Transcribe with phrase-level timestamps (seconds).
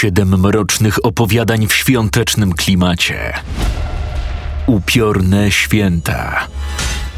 [0.00, 3.32] Siedem mrocznych opowiadań w świątecznym klimacie.
[4.66, 6.46] Upiorne święta.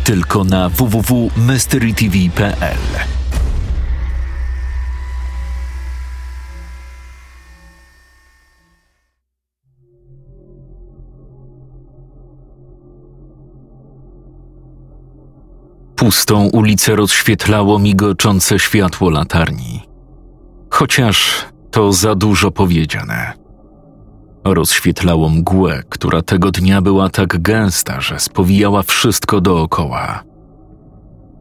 [0.04, 2.78] Tylko na www.mysterytv.pl.
[15.96, 19.82] Pustą ulicę rozświetlało migoczące światło latarni.
[20.70, 23.32] Chociaż to za dużo powiedziane.
[24.44, 30.23] Rozświetlało mgłę, która tego dnia była tak gęsta, że spowijała wszystko dookoła.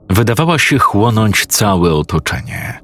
[0.09, 2.79] Wydawała się chłonąć całe otoczenie.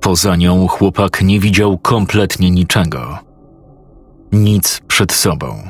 [0.00, 3.18] Poza nią chłopak nie widział kompletnie niczego.
[4.32, 5.68] Nic przed sobą,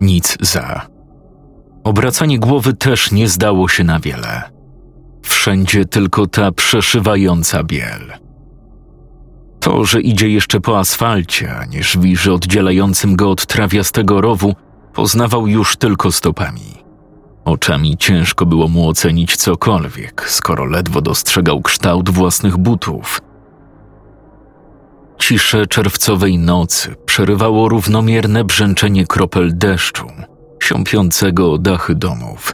[0.00, 0.86] nic za.
[1.84, 4.42] Obracanie głowy też nie zdało się na wiele.
[5.22, 8.12] Wszędzie tylko ta przeszywająca biel.
[9.62, 14.54] To, że idzie jeszcze po asfalcie, a nie żwirze oddzielającym go od trawiastego rowu,
[14.94, 16.82] poznawał już tylko stopami.
[17.44, 23.20] Oczami ciężko było mu ocenić cokolwiek, skoro ledwo dostrzegał kształt własnych butów.
[25.18, 30.06] Ciszę czerwcowej nocy przerywało równomierne brzęczenie kropel deszczu,
[30.62, 32.52] siąpiącego o dachy domów,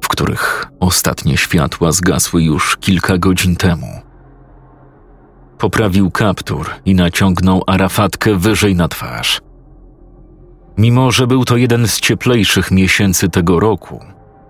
[0.00, 4.09] w których ostatnie światła zgasły już kilka godzin temu.
[5.60, 9.40] Poprawił kaptur i naciągnął arafatkę wyżej na twarz.
[10.78, 14.00] Mimo, że był to jeden z cieplejszych miesięcy tego roku,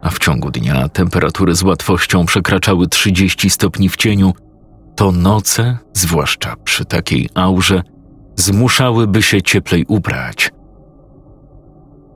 [0.03, 4.33] a w ciągu dnia temperatury z łatwością przekraczały 30 stopni w cieniu,
[4.97, 7.83] to noce, zwłaszcza przy takiej aurze,
[8.37, 10.51] zmuszałyby się cieplej ubrać.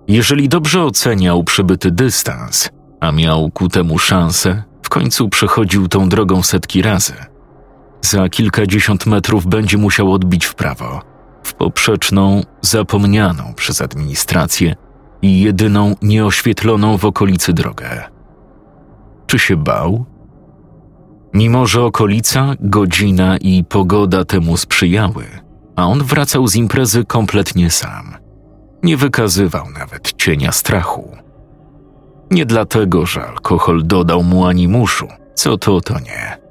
[0.09, 6.43] Jeżeli dobrze oceniał przybyty dystans, a miał ku temu szansę, w końcu przechodził tą drogą
[6.43, 7.15] setki razy–
[8.05, 11.01] za kilkadziesiąt metrów będzie musiał odbić w prawo,
[11.43, 14.75] w poprzeczną, zapomnianą przez administrację
[15.23, 18.05] i jedyną nieoświetloną w okolicy drogę.
[19.27, 20.05] Czy się bał?
[21.35, 25.25] Mimo, że okolica, godzina i pogoda temu sprzyjały,
[25.77, 28.17] a on wracał z imprezy kompletnie sam.
[28.83, 31.17] Nie wykazywał nawet cienia strachu.
[32.31, 36.44] Nie dlatego, że alkohol dodał mu animuszu, co to, to nie.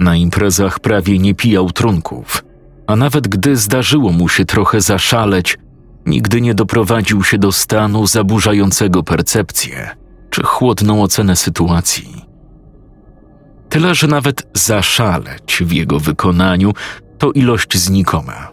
[0.00, 2.44] Na imprezach prawie nie pijał trunków,
[2.86, 5.58] a nawet gdy zdarzyło mu się trochę zaszaleć,
[6.06, 9.90] nigdy nie doprowadził się do stanu zaburzającego percepcję
[10.30, 12.24] czy chłodną ocenę sytuacji.
[13.68, 16.72] Tyle, że nawet zaszaleć w jego wykonaniu
[17.18, 18.50] to ilość znikoma.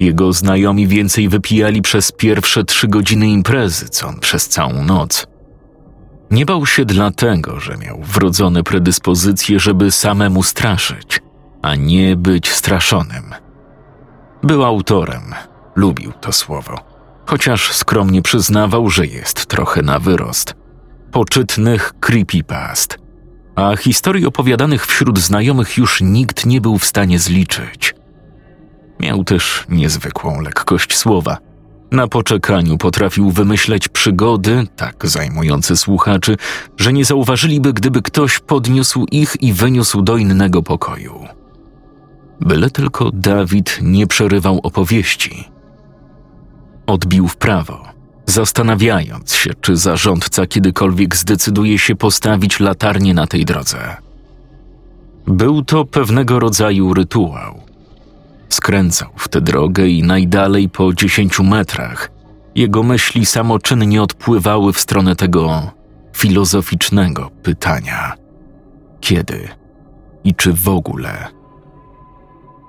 [0.00, 5.26] Jego znajomi więcej wypijali przez pierwsze trzy godziny imprezy, co on przez całą noc.
[6.30, 11.20] Nie bał się dlatego, że miał wrodzone predyspozycje, żeby samemu straszyć,
[11.62, 13.34] a nie być straszonym.
[14.42, 15.34] Był autorem,
[15.76, 16.78] lubił to słowo,
[17.26, 20.54] chociaż skromnie przyznawał, że jest trochę na wyrost.
[21.12, 22.98] Poczytnych creepypast,
[23.56, 27.94] a historii opowiadanych wśród znajomych już nikt nie był w stanie zliczyć.
[29.00, 31.38] Miał też niezwykłą lekkość słowa–
[31.94, 36.36] na poczekaniu potrafił wymyśleć przygody, tak zajmujące słuchaczy,
[36.76, 41.24] że nie zauważyliby, gdyby ktoś podniósł ich i wyniósł do innego pokoju.
[42.40, 45.44] Byle tylko Dawid nie przerywał opowieści.
[46.86, 47.84] Odbił w prawo,
[48.26, 53.96] zastanawiając się, czy zarządca kiedykolwiek zdecyduje się postawić latarnię na tej drodze.
[55.26, 57.64] Był to pewnego rodzaju rytuał
[58.64, 62.10] Skręcał w tę drogę i najdalej po dziesięciu metrach
[62.54, 65.70] jego myśli samoczynnie odpływały w stronę tego
[66.16, 68.12] filozoficznego pytania:
[69.00, 69.48] kiedy
[70.24, 71.26] i czy w ogóle?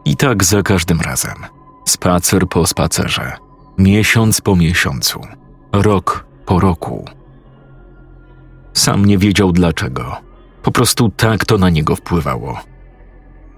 [0.06, 1.36] I tak za każdym razem,
[1.86, 3.32] spacer po spacerze,
[3.78, 5.22] miesiąc po miesiącu,
[5.72, 7.06] rok po roku.
[8.74, 10.18] Sam nie wiedział dlaczego.
[10.64, 12.75] Po prostu tak to na niego wpływało.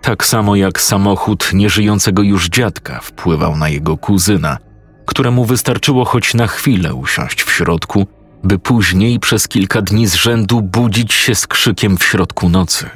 [0.07, 4.57] Tak samo jak samochód nieżyjącego już dziadka wpływał na jego kuzyna,
[5.05, 8.07] któremu wystarczyło choć na chwilę usiąść w środku,
[8.43, 12.89] by później przez kilka dni z rzędu budzić się z krzykiem w środku nocy.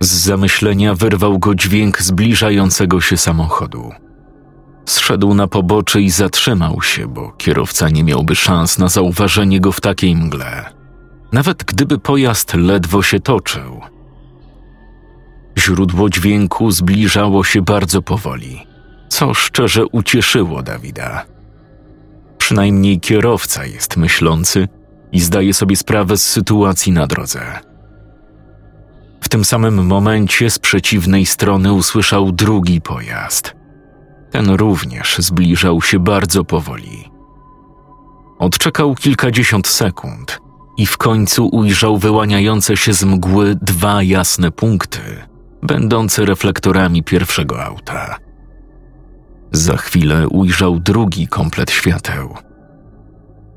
[0.00, 3.90] Z zamyślenia wyrwał go dźwięk zbliżającego się samochodu.
[4.86, 9.80] Zszedł na pobocze i zatrzymał się, bo kierowca nie miałby szans na zauważenie go w
[9.80, 10.64] takiej mgle,
[11.32, 13.80] nawet gdyby pojazd ledwo się toczył.
[15.58, 18.66] Źródło dźwięku zbliżało się bardzo powoli,
[19.08, 21.24] co szczerze ucieszyło Dawida.
[22.38, 24.68] Przynajmniej kierowca jest myślący
[25.12, 27.40] i zdaje sobie sprawę z sytuacji na drodze.
[29.20, 33.56] W tym samym momencie z przeciwnej strony usłyszał drugi pojazd.
[34.30, 37.10] Ten również zbliżał się bardzo powoli.
[38.38, 40.40] Odczekał kilkadziesiąt sekund
[40.76, 45.00] i w końcu ujrzał wyłaniające się z mgły dwa jasne punkty,
[45.62, 48.16] będące reflektorami pierwszego auta.
[49.52, 52.34] Za chwilę ujrzał drugi komplet świateł.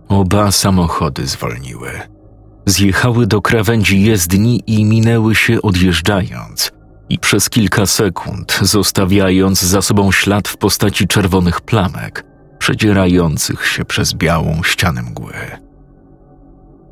[0.08, 1.90] Oba samochody zwolniły.
[2.66, 6.72] Zjechały do krawędzi jezdni i minęły się odjeżdżając,
[7.10, 12.26] i przez kilka sekund zostawiając za sobą ślad w postaci czerwonych plamek,
[12.60, 15.34] przedzierających się przez białą ścianę mgły.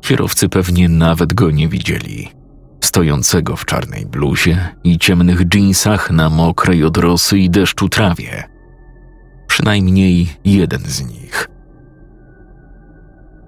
[0.00, 2.39] Kierowcy pewnie nawet go nie widzieli.
[2.90, 8.44] Stojącego w czarnej bluzie i ciemnych dżinsach na mokrej od rosy i deszczu trawie.
[9.46, 11.48] Przynajmniej jeden z nich.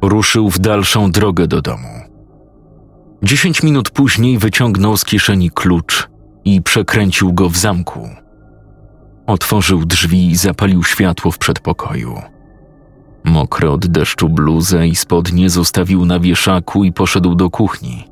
[0.02, 2.00] Ruszył w dalszą drogę do domu.
[3.22, 6.08] Dziesięć minut później wyciągnął z kieszeni klucz
[6.44, 8.08] i przekręcił go w zamku.
[9.26, 12.22] Otworzył drzwi i zapalił światło w przedpokoju.
[13.24, 18.11] Mokre od deszczu bluzę i spodnie zostawił na wieszaku i poszedł do kuchni.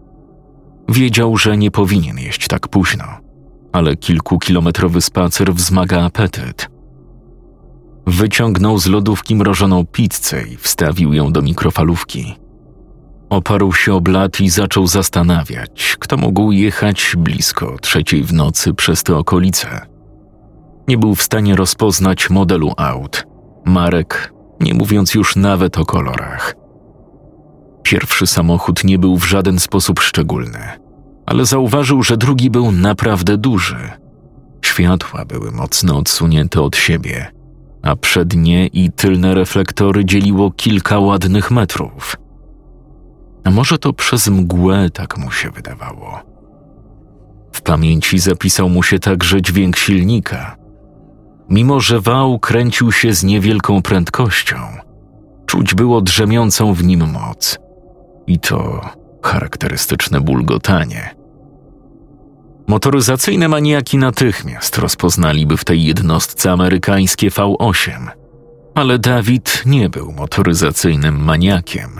[0.90, 3.04] Wiedział, że nie powinien jeść tak późno,
[3.72, 6.69] ale kilkukilometrowy spacer wzmaga apetyt.
[8.06, 12.34] Wyciągnął z lodówki mrożoną pizzę i wstawił ją do mikrofalówki.
[13.31, 19.02] Oparł się o blat i zaczął zastanawiać, kto mógł jechać blisko trzeciej w nocy przez
[19.02, 19.86] te okolice.
[20.88, 23.26] Nie był w stanie rozpoznać modelu aut,
[23.64, 26.59] marek, nie mówiąc już nawet o kolorach.
[27.82, 30.59] Pierwszy samochód nie był w żaden sposób szczególny,
[31.27, 33.91] ale zauważył, że drugi był naprawdę duży.
[34.65, 37.32] Światła były mocno odsunięte od siebie,
[37.82, 42.17] a przednie i tylne reflektory dzieliło kilka ładnych metrów.
[43.44, 46.21] A może to przez mgłę tak mu się wydawało.
[47.53, 50.56] W pamięci zapisał mu się także dźwięk silnika.
[51.49, 54.56] Mimo, że wał kręcił się z niewielką prędkością,
[55.47, 57.59] czuć było drzemiącą w nim moc.
[58.31, 58.81] I to
[59.23, 61.15] charakterystyczne bulgotanie.
[62.67, 68.09] Motoryzacyjne maniaki natychmiast rozpoznaliby w tej jednostce amerykańskie V8,
[68.75, 71.91] ale Dawid nie był motoryzacyjnym maniakiem.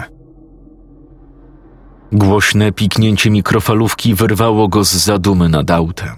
[2.13, 6.17] Głośne piknięcie mikrofalówki wyrwało go z zadumy nad autem.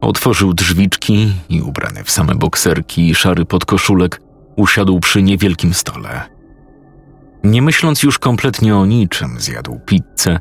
[0.00, 4.20] Otworzył drzwiczki i ubrany w same bokserki i szary podkoszulek
[4.56, 6.37] usiadł przy niewielkim stole.
[7.44, 10.38] Nie myśląc już kompletnie o niczym, zjadł pizzę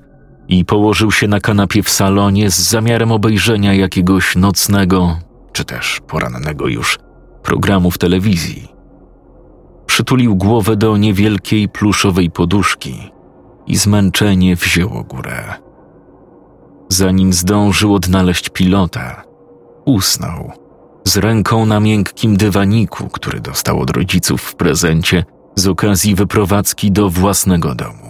[0.47, 5.19] i położył się na kanapie w salonie z zamiarem obejrzenia jakiegoś nocnego,
[5.51, 6.99] czy też porannego już,
[7.43, 8.67] programu w telewizji.
[9.85, 13.11] Przytulił głowę do niewielkiej pluszowej poduszki
[13.67, 15.53] i zmęczenie wzięło górę.
[16.89, 19.23] Zanim zdążył odnaleźć pilota,
[19.85, 20.51] usnął
[21.03, 25.25] z ręką na miękkim dywaniku, który dostał od rodziców w prezencie
[25.57, 28.07] z okazji wyprowadzki do własnego domu.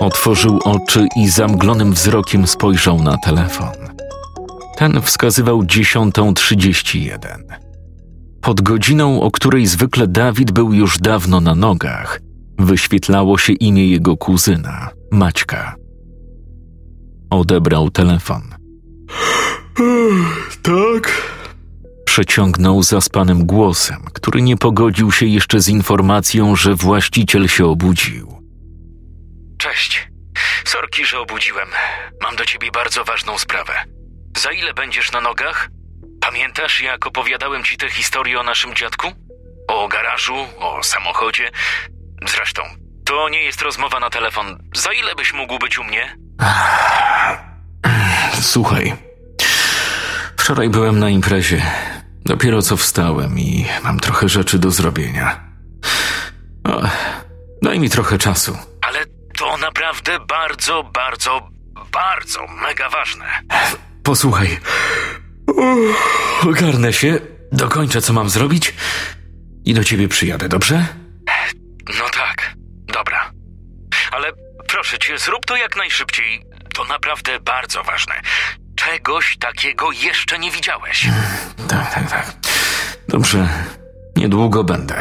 [0.00, 3.72] Otworzył oczy i zamglonym wzrokiem spojrzał na telefon.
[4.76, 7.18] Ten wskazywał 10.31.
[8.40, 12.20] Pod godziną, o której zwykle Dawid był już dawno na nogach,
[12.58, 15.74] wyświetlało się imię jego kuzyna, Maćka.
[17.30, 18.57] Odebrał telefon.
[20.62, 21.32] Tak?
[22.04, 28.42] Przeciągnął zaspanym głosem, który nie pogodził się jeszcze z informacją, że właściciel się obudził.
[29.58, 30.08] Cześć.
[30.64, 31.68] Sorki, że obudziłem.
[32.22, 33.72] Mam do ciebie bardzo ważną sprawę.
[34.36, 35.68] Za ile będziesz na nogach?
[36.20, 39.12] Pamiętasz, jak opowiadałem ci tę historię o naszym dziadku?
[39.68, 41.50] O garażu, o samochodzie?
[42.28, 42.62] Zresztą,
[43.04, 44.58] to nie jest rozmowa na telefon.
[44.74, 46.16] Za ile byś mógł być u mnie?
[48.40, 48.96] Słuchaj,
[50.36, 51.62] wczoraj byłem na imprezie.
[52.24, 55.40] Dopiero co wstałem i mam trochę rzeczy do zrobienia.
[56.64, 56.82] O,
[57.62, 58.58] daj mi trochę czasu.
[58.80, 58.98] Ale
[59.38, 61.48] to naprawdę bardzo, bardzo,
[61.92, 63.26] bardzo mega ważne.
[64.02, 64.60] Posłuchaj.
[66.48, 67.18] Ogarnę się,
[67.52, 68.74] dokończę co mam zrobić
[69.64, 70.86] i do ciebie przyjadę, dobrze?
[71.98, 72.38] No tak.
[74.78, 76.44] proszę cię, zrób to jak najszybciej.
[76.78, 78.14] To naprawdę bardzo ważne.
[78.76, 81.08] Czegoś takiego jeszcze nie widziałeś.
[81.68, 82.36] Tak, tak, tak.
[83.08, 83.48] Dobrze,
[84.16, 84.94] niedługo będę.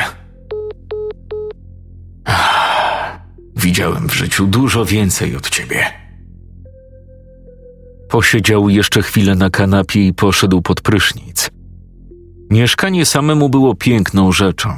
[2.25, 3.19] Ah,
[3.55, 5.93] Widziałem w życiu dużo więcej od ciebie.
[8.09, 11.49] Posiedział jeszcze chwilę na kanapie i poszedł pod prysznic.
[12.51, 14.77] Mieszkanie samemu było piękną rzeczą.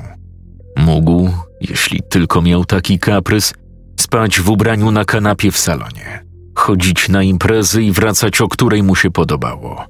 [0.78, 1.30] Mógł,
[1.62, 3.54] jeśli tylko miał taki kaprys,
[4.00, 6.29] spać w ubraniu na kanapie w salonie,
[6.60, 9.86] chodzić na imprezy i wracać o której mu się podobało.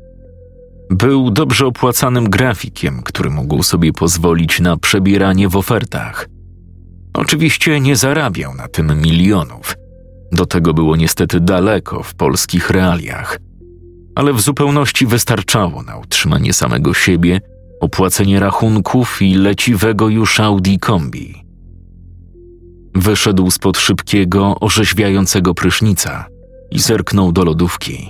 [0.90, 6.28] Był dobrze opłacanym grafikiem, który mógł sobie pozwolić na przebieranie w ofertach.
[7.14, 9.76] Oczywiście nie zarabiał na tym milionów.
[10.32, 13.40] Do tego było niestety daleko w polskich realiach.
[14.16, 17.42] Ale w zupełności wystarczało na utrzymanie samego siebie,
[17.82, 21.44] opłacenie rachunków i leciwego już Audi kombi.
[22.96, 26.39] Wyszedł spod szybkiego, orzeźwiającego prysznica
[26.72, 28.10] i zerknął do lodówki.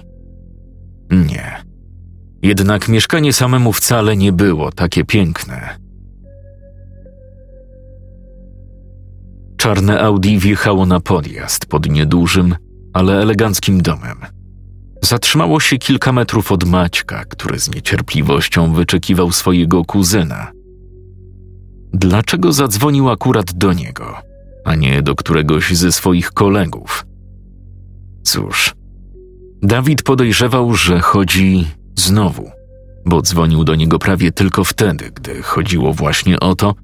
[1.12, 1.64] Nie.
[2.42, 5.80] Jednak mieszkanie samemu wcale nie było takie piękne.
[9.58, 12.56] Czarne Audi wjechało na podjazd pod niedużym,
[12.94, 14.18] ale eleganckim domem.
[15.02, 20.52] Zatrzymało się kilka metrów od Maćka, który z niecierpliwością wyczekiwał swojego kuzyna.
[21.94, 24.18] Dlaczego zadzwonił akurat do niego,
[24.66, 27.06] a nie do któregoś ze swoich kolegów?
[28.24, 28.74] Cóż,
[29.62, 32.52] Dawid podejrzewał, że chodzi znowu,
[33.06, 36.76] bo dzwonił do niego prawie tylko wtedy, gdy chodziło właśnie o to,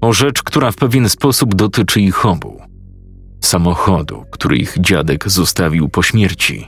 [0.00, 2.60] o rzecz, która w pewien sposób dotyczy ich obu.
[3.40, 6.66] Samochodu, który ich dziadek zostawił po śmierci.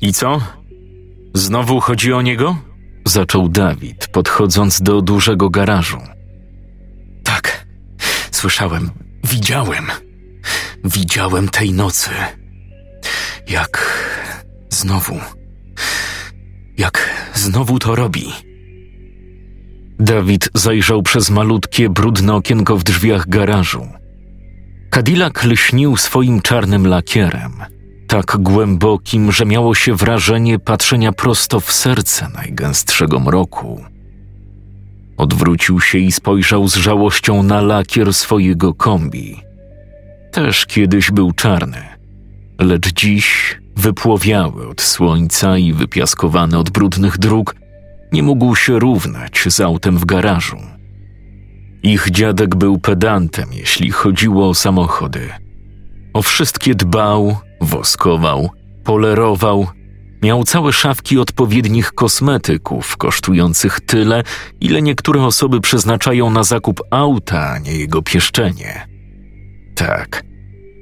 [0.00, 0.40] I co?
[1.34, 2.56] Znowu chodzi o niego?
[3.06, 5.98] Zaczął Dawid, podchodząc do dużego garażu.
[7.24, 7.66] Tak,
[8.30, 8.90] słyszałem,
[9.24, 9.84] widziałem.
[10.84, 12.10] Widziałem tej nocy.
[13.48, 14.00] Jak
[14.70, 15.20] znowu.
[16.78, 18.32] Jak znowu to robi.
[19.98, 23.88] Dawid zajrzał przez malutkie, brudne okienko w drzwiach garażu.
[24.90, 27.52] Cadillac lśnił swoim czarnym lakierem,
[28.08, 33.84] tak głębokim, że miało się wrażenie patrzenia prosto w serce najgęstszego mroku.
[35.16, 39.49] Odwrócił się i spojrzał z żałością na lakier swojego kombi.
[40.32, 41.82] Też kiedyś był czarny,
[42.58, 47.54] lecz dziś wypłowiały od słońca i wypiaskowany od brudnych dróg,
[48.12, 50.56] nie mógł się równać z autem w garażu.
[51.82, 55.28] Ich dziadek był pedantem, jeśli chodziło o samochody.
[56.12, 58.50] O wszystkie dbał, woskował,
[58.84, 59.66] polerował,
[60.22, 64.22] miał całe szafki odpowiednich kosmetyków, kosztujących tyle,
[64.60, 68.89] ile niektóre osoby przeznaczają na zakup auta, a nie jego pieszczenie.
[69.80, 70.22] Tak,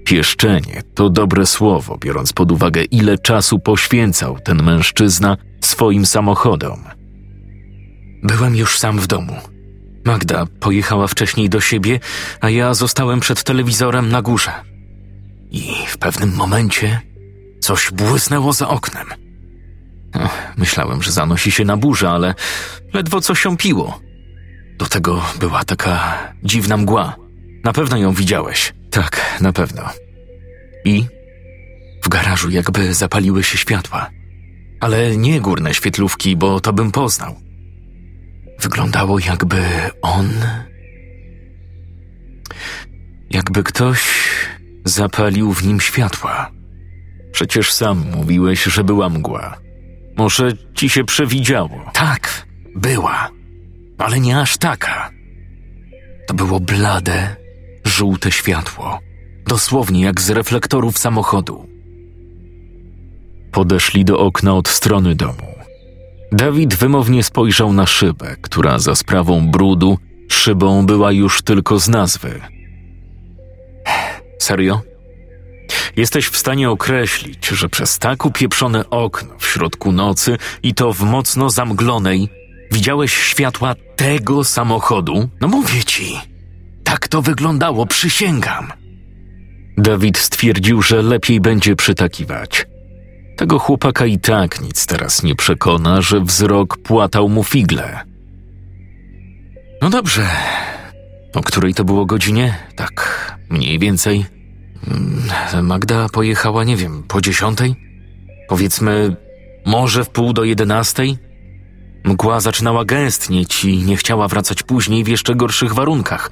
[0.05, 6.85] pieszczenie to dobre słowo, biorąc pod uwagę, ile czasu poświęcał ten mężczyzna swoim samochodom.
[8.23, 9.37] Byłem już sam w domu.
[10.05, 12.00] Magda pojechała wcześniej do siebie,
[12.40, 14.52] a ja zostałem przed telewizorem na górze.
[15.50, 17.00] I w pewnym momencie
[17.61, 19.07] coś błysnęło za oknem.
[20.57, 22.35] Myślałem, że zanosi się na burzę, ale
[22.95, 24.00] ledwo co siąpiło.
[24.78, 27.17] Do tego była taka dziwna mgła.
[27.64, 28.77] Na pewno ją widziałeś.
[28.90, 29.83] Tak, na pewno.
[30.85, 31.04] I
[32.02, 34.11] w garażu jakby zapaliły się światła.
[34.80, 37.35] Ale nie górne świetlówki, bo to bym poznał.
[38.61, 39.62] Wyglądało jakby
[40.02, 40.30] on.
[43.30, 44.28] Jakby ktoś
[44.85, 46.50] zapalił w nim światła.
[47.33, 49.59] Przecież sam mówiłeś, że była mgła.
[50.16, 51.90] Może ci się przewidziało.
[51.92, 53.30] Tak, była,
[53.99, 55.11] ale nie aż taka.
[56.26, 57.37] To było blade,
[57.88, 58.99] żółte światło,
[59.47, 61.66] dosłownie jak z reflektorów samochodu.
[63.52, 65.54] Podeszli do okna od strony domu.
[66.33, 72.40] Dawid wymownie spojrzał na szybę, która za sprawą brudu szybą była już tylko z nazwy.
[74.38, 74.80] Serio?
[75.97, 81.00] Jesteś w stanie określić, że przez tak upieprzone okno w środku nocy i to w
[81.02, 82.28] mocno zamglonej
[82.73, 85.28] widziałeś światła tego samochodu?
[85.40, 86.27] No mówię ci.
[86.90, 88.73] Tak to wyglądało, przysięgam.
[89.78, 92.66] Dawid stwierdził, że lepiej będzie przytakiwać.
[93.37, 98.00] Tego chłopaka i tak nic teraz nie przekona, że wzrok płatał mu figle.
[99.83, 100.26] No dobrze.
[101.35, 102.54] O której to było godzinie?
[102.76, 104.26] Tak, mniej więcej.
[104.87, 107.76] Mm, Magda pojechała, nie wiem, po dziesiątej?
[108.49, 109.16] Powiedzmy,
[109.66, 111.18] może w pół do jedenastej?
[112.04, 116.30] Mgła zaczynała gęstnieć i nie chciała wracać później w jeszcze gorszych warunkach.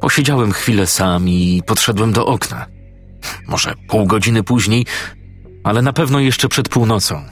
[0.00, 2.66] Posiedziałem chwilę sam i podszedłem do okna.
[3.48, 4.86] może pół godziny później,
[5.64, 7.22] ale na pewno jeszcze przed północą.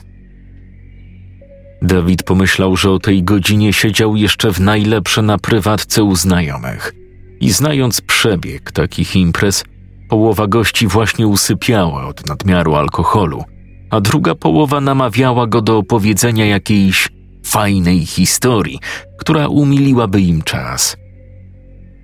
[1.81, 6.93] Dawid pomyślał, że o tej godzinie siedział jeszcze w najlepsze na prywatce u znajomych.
[7.39, 9.63] I znając przebieg takich imprez,
[10.09, 13.43] połowa gości właśnie usypiała od nadmiaru alkoholu,
[13.89, 17.09] a druga połowa namawiała go do opowiedzenia jakiejś
[17.45, 18.79] fajnej historii,
[19.17, 20.97] która umiliłaby im czas.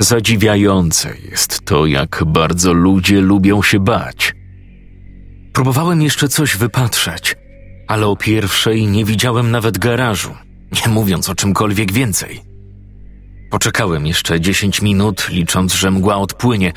[0.02, 4.34] Zadziwiające jest to, jak bardzo ludzie lubią się bać.
[5.54, 7.36] Próbowałem jeszcze coś wypatrzeć,
[7.88, 10.36] ale o pierwszej nie widziałem nawet garażu,
[10.72, 12.42] nie mówiąc o czymkolwiek więcej.
[13.52, 16.74] Poczekałem jeszcze dziesięć minut, licząc, że mgła odpłynie,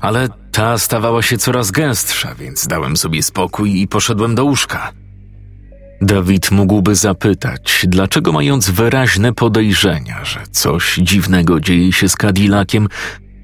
[0.00, 4.92] ale ta stawała się coraz gęstsza, więc dałem sobie spokój i poszedłem do łóżka.
[6.02, 12.88] Dawid mógłby zapytać, dlaczego mając wyraźne podejrzenia, że coś dziwnego dzieje się z Cadillaciem,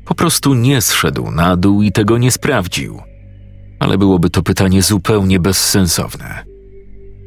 [0.05, 3.03] po prostu nie zszedł na dół i tego nie sprawdził.
[3.81, 6.45] Ale byłoby to pytanie zupełnie bezsensowne.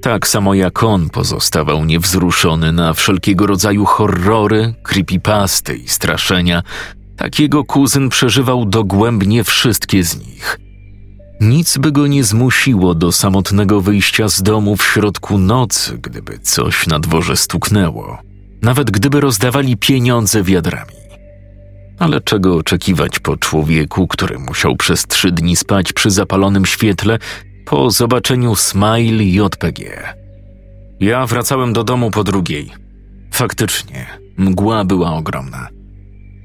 [0.02, 6.64] Tak samo jak on pozostawał niewzruszony na wszelkiego rodzaju horrory, creepypasty i straszenia,
[7.18, 10.60] tak jego kuzyn przeżywał dogłębnie wszystkie z nich.
[11.42, 16.88] Nic by go nie zmusiło do samotnego wyjścia z domu w środku nocy, gdyby coś
[16.88, 18.18] na dworze stuknęło,
[18.62, 20.94] nawet gdyby rozdawali pieniądze wiadrami.
[22.00, 27.20] Ale czego oczekiwać po człowieku, który musiał przez trzy dni spać przy zapalonym świetle
[27.66, 30.14] po zobaczeniu Smile JPG?
[31.00, 32.72] Ja wracałem do domu po drugiej.
[33.32, 34.06] Faktycznie,
[34.38, 35.68] mgła była ogromna.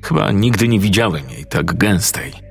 [0.02, 2.45] Chyba nigdy nie widziałem jej tak gęstej.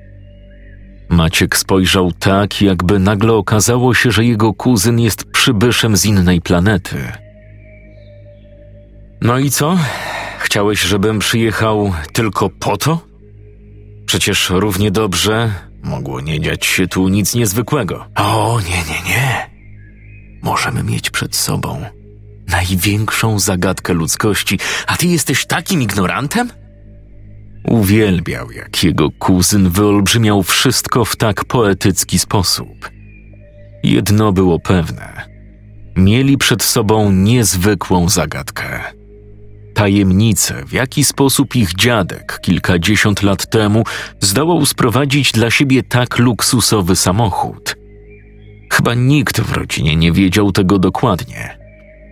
[1.08, 7.12] Maciek spojrzał tak, jakby nagle okazało się, że jego kuzyn jest przybyszem z innej planety.
[9.20, 9.78] No i co?
[10.38, 12.98] Chciałeś, żebym przyjechał tylko po to?
[14.06, 15.50] Przecież równie dobrze
[15.82, 18.06] mogło nie dziać się tu nic niezwykłego.
[18.14, 19.50] O, nie, nie, nie.
[20.42, 21.84] Możemy mieć przed sobą
[22.48, 26.50] największą zagadkę ludzkości, a ty jesteś takim ignorantem?
[27.66, 32.90] Uwielbiał, jak jego kuzyn wyolbrzymiał wszystko w tak poetycki sposób.
[33.82, 35.22] Jedno było pewne.
[35.96, 38.80] Mieli przed sobą niezwykłą zagadkę.
[39.74, 43.84] Tajemnicę, w jaki sposób ich dziadek kilkadziesiąt lat temu
[44.20, 47.76] zdołał sprowadzić dla siebie tak luksusowy samochód.
[48.72, 51.58] Chyba nikt w rodzinie nie wiedział tego dokładnie.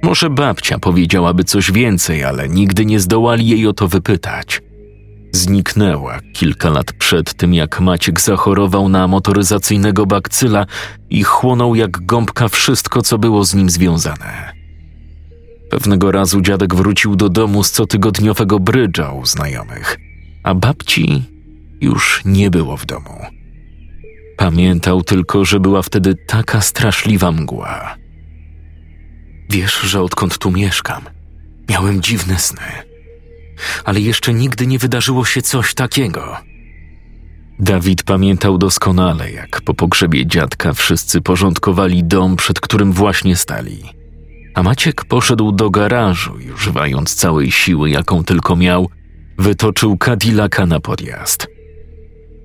[0.02, 4.60] Może babcia powiedziałaby coś więcej, ale nigdy nie zdołali jej o to wypytać.
[5.34, 10.66] Zniknęła kilka lat przed tym, jak Maciek zachorował na motoryzacyjnego bakcyla
[11.10, 14.52] i chłonął jak gąbka wszystko, co było z nim związane.
[15.70, 19.98] Pewnego razu dziadek wrócił do domu z cotygodniowego brydża u znajomych,
[20.42, 21.22] a babci
[21.80, 23.26] już nie było w domu.
[24.36, 27.96] Pamiętał tylko, że była wtedy taka straszliwa mgła.
[29.50, 31.02] Wiesz, że odkąd tu mieszkam,
[31.68, 32.93] miałem dziwne sny
[33.84, 36.36] ale jeszcze nigdy nie wydarzyło się coś takiego.
[37.58, 43.82] Dawid pamiętał doskonale, jak po pogrzebie dziadka wszyscy porządkowali dom, przed którym właśnie stali.
[44.54, 48.90] A Maciek poszedł do garażu i używając całej siły, jaką tylko miał,
[49.38, 51.46] wytoczył Cadillaca na podjazd.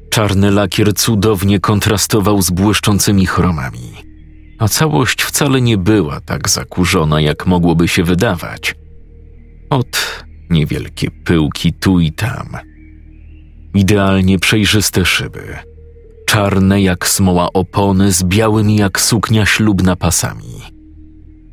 [0.10, 3.94] Czarny lakier cudownie kontrastował z błyszczącymi chromami,
[4.60, 8.76] a całość wcale nie była tak zakurzona, jak mogłoby się wydawać.
[9.70, 12.48] Od niewielkie pyłki tu i tam.
[13.76, 15.56] Idealnie przejrzyste szyby,
[16.26, 20.62] czarne jak smoła opony z białymi jak suknia ślubna pasami.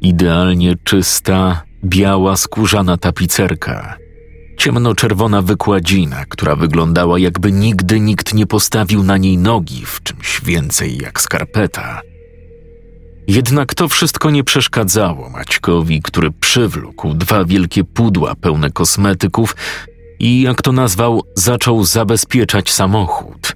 [0.01, 3.97] Idealnie czysta, biała skórzana tapicerka,
[4.59, 10.99] ciemnoczerwona wykładzina, która wyglądała jakby nigdy nikt nie postawił na niej nogi w czymś więcej
[10.99, 12.01] jak skarpeta–
[13.29, 19.57] jednak to wszystko nie przeszkadzało Maćkowi, który przywlókł dwa wielkie pudła pełne kosmetyków
[20.19, 23.53] i, jak to nazwał, zaczął zabezpieczać samochód.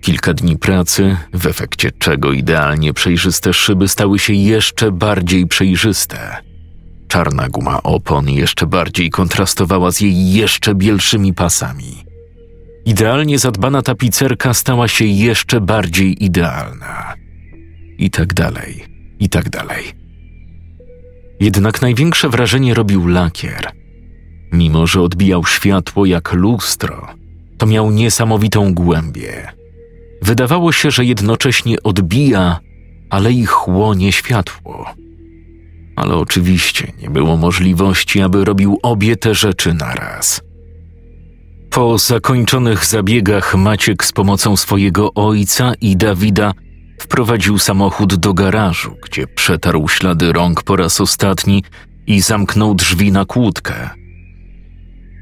[0.00, 6.36] Kilka dni pracy, w efekcie czego idealnie przejrzyste szyby stały się jeszcze bardziej przejrzyste.
[7.08, 12.04] Czarna guma opon jeszcze bardziej kontrastowała z jej jeszcze bielszymi pasami.
[12.84, 17.19] Idealnie zadbana tapicerka stała się jeszcze bardziej idealna
[18.00, 18.84] i tak dalej,
[19.20, 19.84] i tak dalej.
[21.40, 23.70] Jednak największe wrażenie robił lakier.
[24.52, 27.08] Mimo, że odbijał światło jak lustro,
[27.58, 29.48] to miał niesamowitą głębię.
[30.22, 32.60] Wydawało się, że jednocześnie odbija,
[33.10, 34.86] ale i chłonie światło.
[35.96, 40.42] Ale oczywiście nie było możliwości, aby robił obie te rzeczy naraz.
[41.70, 46.52] Po zakończonych zabiegach Maciek z pomocą swojego ojca i Dawida
[47.00, 51.64] wprowadził samochód do garażu, gdzie przetarł ślady rąk po raz ostatni
[52.06, 53.90] i zamknął drzwi na kłódkę.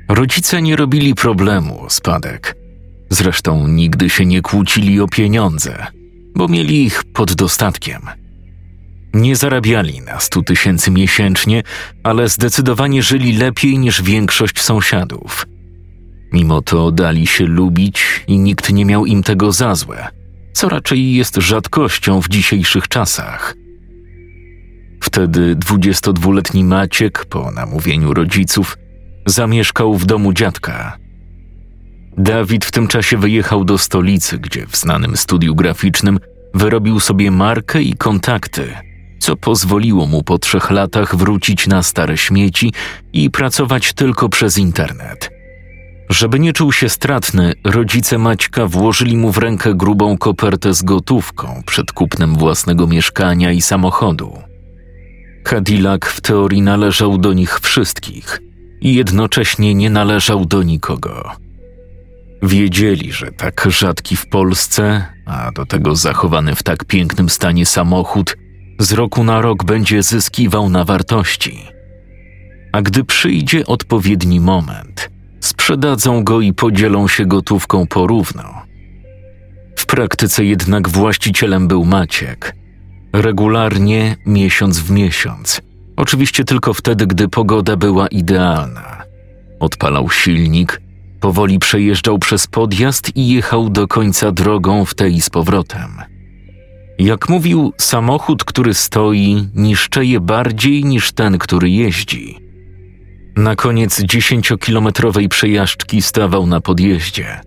[0.09, 2.57] Rodzice nie robili problemu o spadek.
[3.11, 5.87] Zresztą nigdy się nie kłócili o pieniądze,
[6.37, 8.03] bo mieli ich pod dostatkiem.
[9.15, 11.63] Nie zarabiali na stu tysięcy miesięcznie,
[12.03, 15.47] ale zdecydowanie żyli lepiej niż większość sąsiadów.
[16.33, 20.09] Mimo to dali się lubić i nikt nie miał im tego za złe,
[20.53, 23.55] co raczej jest rzadkością w dzisiejszych czasach.
[25.01, 28.79] Wtedy 22-letni Maciek, po namówieniu rodziców,
[29.27, 30.99] zamieszkał w domu dziadka.
[32.19, 36.19] Dawid w tym czasie wyjechał do stolicy, gdzie w znanym studiu graficznym
[36.55, 38.75] wyrobił sobie markę i kontakty,
[39.19, 42.73] co pozwoliło mu po trzech latach wrócić na stare śmieci
[43.13, 45.38] i pracować tylko przez internet.
[46.09, 51.63] Żeby nie czuł się stratny, rodzice Maćka włożyli mu w rękę grubą kopertę z gotówką
[51.67, 54.39] przed kupnem własnego mieszkania i samochodu.
[55.45, 58.41] Cadillac w teorii należał do nich wszystkich
[58.81, 61.31] i jednocześnie nie należał do nikogo.
[62.43, 68.37] Wiedzieli, że tak rzadki w Polsce, a do tego zachowany w tak pięknym stanie samochód,
[68.79, 71.65] z roku na rok będzie zyskiwał na wartości.
[72.73, 75.11] A gdy przyjdzie odpowiedni moment,
[75.49, 78.43] sprzedadzą go i podzielą się gotówką porówno.
[79.77, 82.55] W praktyce jednak właścicielem był Maciek.
[83.13, 85.61] Regularnie, miesiąc w miesiąc.
[85.97, 89.03] Oczywiście tylko wtedy, gdy pogoda była idealna.
[89.61, 90.81] Odpalał silnik,
[91.21, 95.91] powoli przejeżdżał przez podjazd i jechał do końca drogą w tej z powrotem.
[96.99, 102.48] Jak mówił, samochód, który stoi, niszczeje bardziej niż ten, który jeździ.
[103.39, 107.41] Na koniec dziesięciokilometrowej przejażdżki stawał na podjeździe.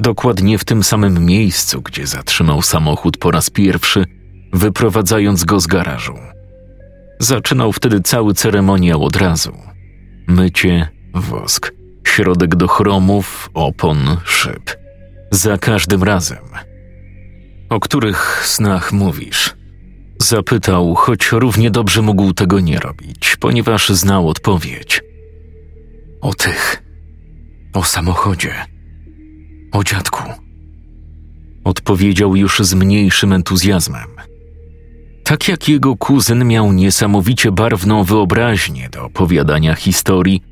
[0.00, 4.04] Dokładnie w tym samym miejscu, gdzie zatrzymał samochód po raz pierwszy,
[4.52, 6.14] wyprowadzając go z garażu.
[7.18, 9.52] Zaczynał wtedy cały ceremoniał od razu.
[10.26, 11.72] Mycie, wosk,
[12.04, 14.76] środek do chromów, opon, szyb.
[15.30, 16.44] Za każdym razem.
[17.70, 19.54] O których snach mówisz?
[20.18, 25.11] Zapytał, choć równie dobrze mógł tego nie robić, ponieważ znał odpowiedź.
[26.22, 26.82] O tych.
[27.72, 28.54] O samochodzie.
[29.72, 30.22] O dziadku.
[31.64, 34.08] Odpowiedział już z mniejszym entuzjazmem.
[35.24, 40.42] Tak jak jego kuzyn miał niesamowicie barwną wyobraźnię do opowiadania historii,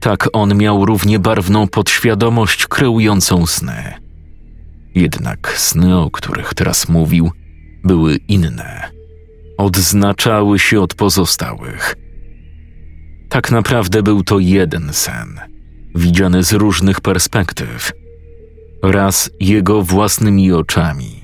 [0.00, 3.94] tak on miał równie barwną podświadomość kreującą sny.
[4.94, 7.30] Jednak sny, o których teraz mówił,
[7.84, 8.90] były inne.
[9.58, 12.07] Odznaczały się od pozostałych.
[13.28, 15.40] Tak naprawdę był to jeden sen,
[15.94, 17.92] widziany z różnych perspektyw.
[18.82, 21.20] Raz jego własnymi oczami,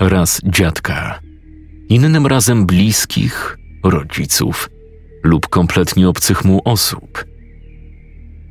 [0.00, 1.20] raz dziadka,
[1.88, 4.70] innym razem bliskich, rodziców
[5.22, 7.24] lub kompletnie obcych mu osób.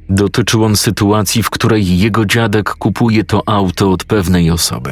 [0.09, 4.91] Dotyczył on sytuacji, w której jego dziadek kupuje to auto od pewnej osoby.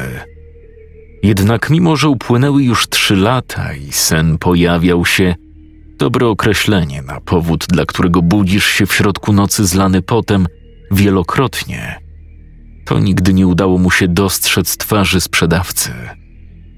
[1.22, 5.34] Jednak mimo, że upłynęły już trzy lata i sen pojawiał się,
[5.96, 10.46] dobre określenie na powód, dla którego budzisz się w środku nocy zlany potem
[10.90, 12.00] wielokrotnie,
[12.84, 15.92] to nigdy nie udało mu się dostrzec twarzy sprzedawcy.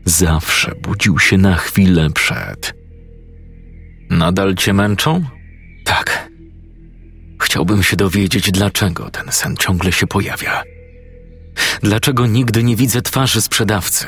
[0.04, 2.74] Zawsze budził się na chwilę przed.
[4.10, 5.24] Nadal cię męczą?
[5.84, 6.28] Tak.
[7.42, 10.62] Chciałbym się dowiedzieć, dlaczego ten sen ciągle się pojawia.
[11.82, 14.06] Dlaczego nigdy nie widzę twarzy sprzedawcy?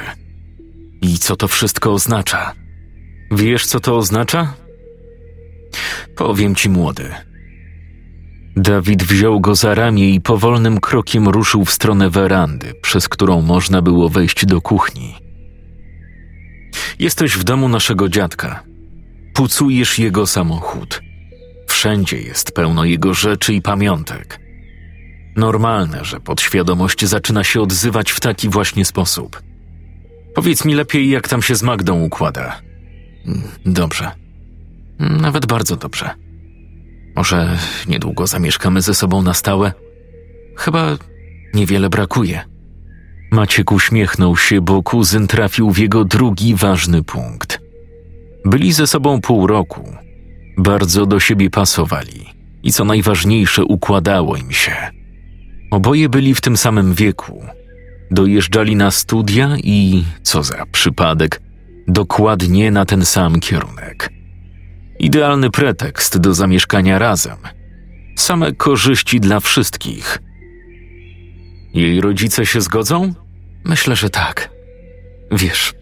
[1.02, 2.54] I co to wszystko oznacza?
[3.30, 4.54] Wiesz, co to oznacza?
[6.16, 7.10] Powiem ci, młody.
[8.56, 13.82] Dawid wziął go za ramię i powolnym krokiem ruszył w stronę werandy, przez którą można
[13.82, 15.14] było wejść do kuchni.
[16.98, 18.62] Jesteś w domu naszego dziadka.
[19.34, 21.02] Pucujesz jego samochód.
[21.68, 24.40] Wszędzie jest pełno jego rzeczy i pamiątek.
[25.36, 29.42] Normalne, że podświadomość zaczyna się odzywać w taki właśnie sposób.
[30.34, 32.60] Powiedz mi lepiej, jak tam się z Magdą układa.
[33.26, 34.19] Mm, dobrze.
[35.00, 36.10] Nawet bardzo dobrze.
[37.16, 37.58] Może
[37.88, 39.72] niedługo zamieszkamy ze sobą na stałe?
[40.56, 40.98] Chyba
[41.54, 42.40] niewiele brakuje.
[43.32, 47.60] Maciek uśmiechnął się, bo kuzyn trafił w jego drugi ważny punkt.
[48.44, 49.96] Byli ze sobą pół roku.
[50.58, 52.26] Bardzo do siebie pasowali
[52.62, 54.76] i co najważniejsze, układało im się.
[55.70, 57.44] Oboje byli w tym samym wieku.
[58.10, 61.40] Dojeżdżali na studia i, co za przypadek,
[61.88, 64.19] dokładnie na ten sam kierunek.
[65.00, 67.36] Idealny pretekst do zamieszkania razem.
[68.16, 70.18] Same korzyści dla wszystkich.
[71.74, 73.14] Jej rodzice się zgodzą?
[73.64, 74.50] Myślę, że tak.
[75.32, 75.74] Wiesz,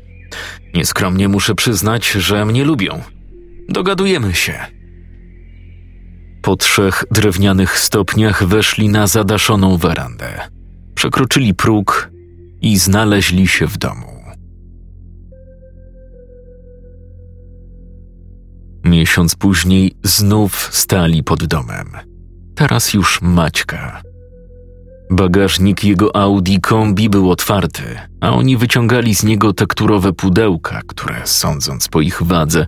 [0.75, 3.03] nieskromnie muszę przyznać, że mnie lubią.
[3.69, 4.59] Dogadujemy się.
[6.43, 10.41] Po trzech drewnianych stopniach weszli na zadaszoną werandę.
[10.95, 12.11] Przekroczyli próg
[12.61, 14.18] i znaleźli się w domu.
[18.89, 21.87] Miesiąc później znów stali pod domem.
[22.55, 24.03] Teraz już Maćka.
[25.11, 27.83] Bagażnik jego Audi kombi był otwarty,
[28.21, 32.67] a oni wyciągali z niego tekturowe pudełka, które, sądząc po ich wadze,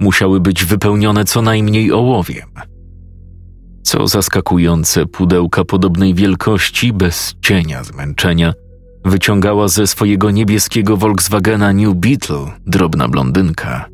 [0.00, 2.48] musiały być wypełnione co najmniej ołowiem.
[3.82, 8.52] Co zaskakujące, pudełka podobnej wielkości, bez cienia zmęczenia,
[9.04, 13.89] wyciągała ze swojego niebieskiego Volkswagena New Beetle drobna blondynka.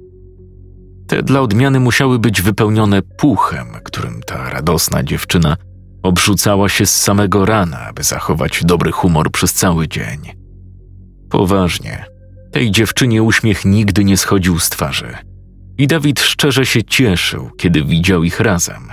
[1.06, 5.56] Te dla odmiany musiały być wypełnione puchem, którym ta radosna dziewczyna
[6.02, 10.18] obrzucała się z samego rana, aby zachować dobry humor przez cały dzień.
[11.30, 12.04] Poważnie,
[12.52, 15.16] tej dziewczynie uśmiech nigdy nie schodził z twarzy.
[15.78, 18.92] I Dawid szczerze się cieszył, kiedy widział ich razem.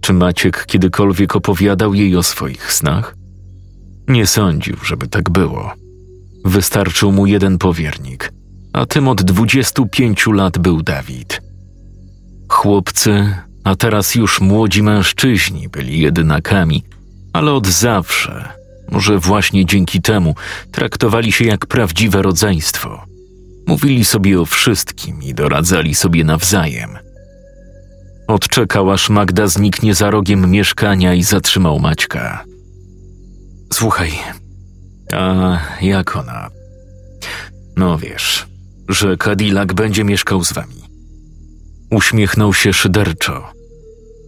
[0.00, 3.14] Czy Maciek kiedykolwiek opowiadał jej o swoich snach?
[4.08, 5.72] Nie sądził, żeby tak było.
[6.44, 8.32] Wystarczył mu jeden powiernik,
[8.76, 11.40] a tym od 25 lat był Dawid.
[12.48, 13.34] Chłopcy,
[13.64, 16.84] a teraz już młodzi mężczyźni byli jedynakami,
[17.32, 18.48] ale od zawsze,
[18.90, 20.34] może właśnie dzięki temu,
[20.72, 23.04] traktowali się jak prawdziwe rodzeństwo.
[23.66, 26.90] Mówili sobie o wszystkim i doradzali sobie nawzajem.
[28.28, 32.44] Odczekał, aż Magda zniknie za rogiem mieszkania i zatrzymał Maćka.
[33.72, 34.12] Słuchaj,
[35.12, 36.50] a jak ona?
[37.76, 38.46] No wiesz,
[38.88, 40.82] że Cadillac będzie mieszkał z wami.
[41.90, 43.52] Uśmiechnął się szyderczo.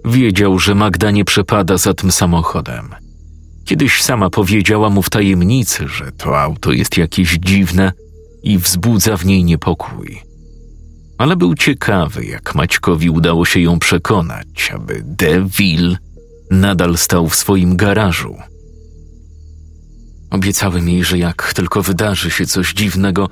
[0.05, 2.95] Wiedział, że Magda nie przepada za tym samochodem.
[3.65, 7.93] Kiedyś sama powiedziała mu w tajemnicy, że to auto jest jakieś dziwne
[8.43, 10.23] i wzbudza w niej niepokój.
[11.19, 15.97] Ale był ciekawy, jak Maćkowi udało się ją przekonać, aby Deville
[16.51, 18.37] nadal stał w swoim garażu.
[20.31, 23.29] Obiecałem jej, że jak tylko wydarzy się coś dziwnego,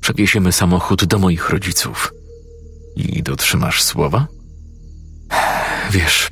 [0.00, 2.12] przewieziemy samochód do moich rodziców.
[2.96, 4.26] I dotrzymasz słowa?
[5.90, 6.30] Wiesz,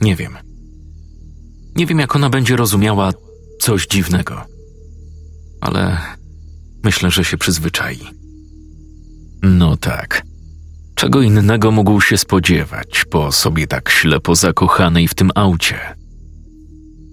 [0.00, 0.36] nie wiem.
[1.76, 3.12] Nie wiem, jak ona będzie rozumiała
[3.60, 4.46] coś dziwnego.
[5.60, 5.98] Ale
[6.84, 7.98] myślę, że się przyzwyczai.
[9.42, 10.22] No tak.
[10.94, 15.78] Czego innego mógł się spodziewać po sobie tak ślepo zakochanej w tym aucie?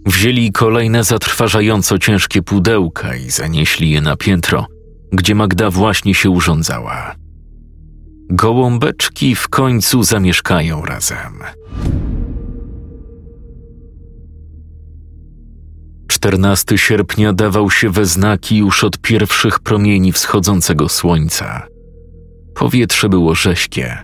[0.05, 4.67] Wzięli kolejne zatrważająco ciężkie pudełka i zanieśli je na piętro,
[5.11, 7.15] gdzie Magda właśnie się urządzała.
[8.29, 11.43] Gołąbeczki w końcu zamieszkają razem.
[16.07, 21.67] 14 sierpnia dawał się we znaki już od pierwszych promieni wschodzącego słońca.
[22.55, 23.97] Powietrze było rześkie,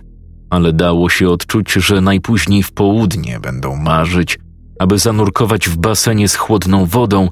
[0.50, 4.38] ale dało się odczuć, że najpóźniej w południe będą marzyć,
[4.78, 7.28] aby zanurkować w basenie z chłodną wodą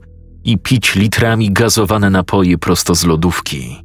[0.46, 3.76] i pić litrami gazowane napoje prosto z lodówki.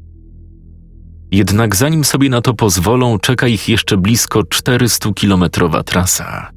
[1.32, 6.52] Jednak zanim sobie na to pozwolą, czeka ich jeszcze blisko 400-kilometrowa trasa.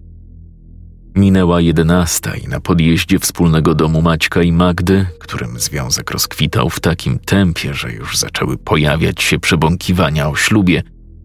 [1.14, 7.19] Minęła jedenasta i na podjeździe wspólnego domu Maćka i Magdy, którym związek rozkwitał w takim
[7.19, 10.83] tempie, że już zaczęły pojawiać się przebąkiwania o ślubie,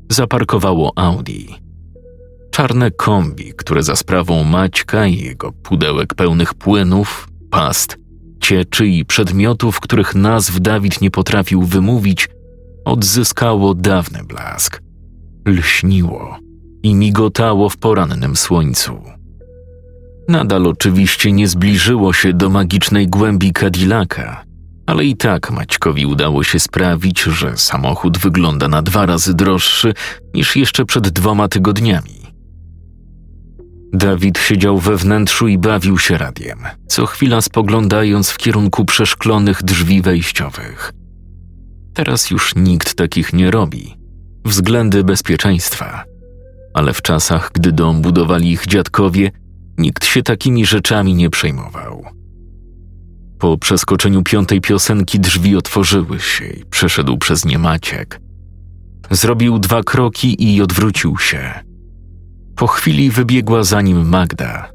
[0.09, 1.45] zaparkowało Audi.
[2.51, 7.97] Czarne kombi, które za sprawą Maćka i jego pudełek pełnych płynów, past,
[8.39, 12.29] cieczy i przedmiotów, których nazw Dawid nie potrafił wymówić,
[12.85, 14.81] odzyskało dawny blask.
[15.47, 16.37] Lśniło
[16.83, 19.01] i migotało w porannym słońcu.
[20.27, 24.43] Nadal oczywiście nie zbliżyło się do magicznej głębi Cadillaca,
[24.85, 29.93] ale i tak Maćkowi udało się sprawić, że samochód wygląda na dwa razy droższy
[30.33, 32.28] niż jeszcze przed dwoma tygodniami.
[33.93, 40.01] Dawid siedział we wnętrzu i bawił się radiem, co chwila spoglądając w kierunku przeszklonych drzwi
[40.01, 40.93] wejściowych.
[41.93, 43.97] Teraz już nikt takich nie robi.
[44.45, 46.03] Względy bezpieczeństwa.
[46.73, 49.31] Ale w czasach, gdy dom budowali ich dziadkowie,
[49.77, 52.05] nikt się takimi rzeczami nie przejmował.
[53.39, 58.21] Po przeskoczeniu piątej piosenki drzwi otworzyły się i przeszedł przez nie Maciek.
[59.11, 61.68] Zrobił dwa kroki i odwrócił się.
[62.59, 64.71] Po chwili wybiegła za nim Magda.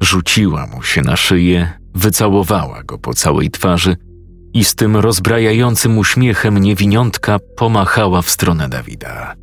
[0.00, 3.96] Rzuciła mu się na szyję, wycałowała go po całej twarzy
[4.52, 9.34] i z tym rozbrajającym uśmiechem niewiniątka pomachała w stronę Dawida.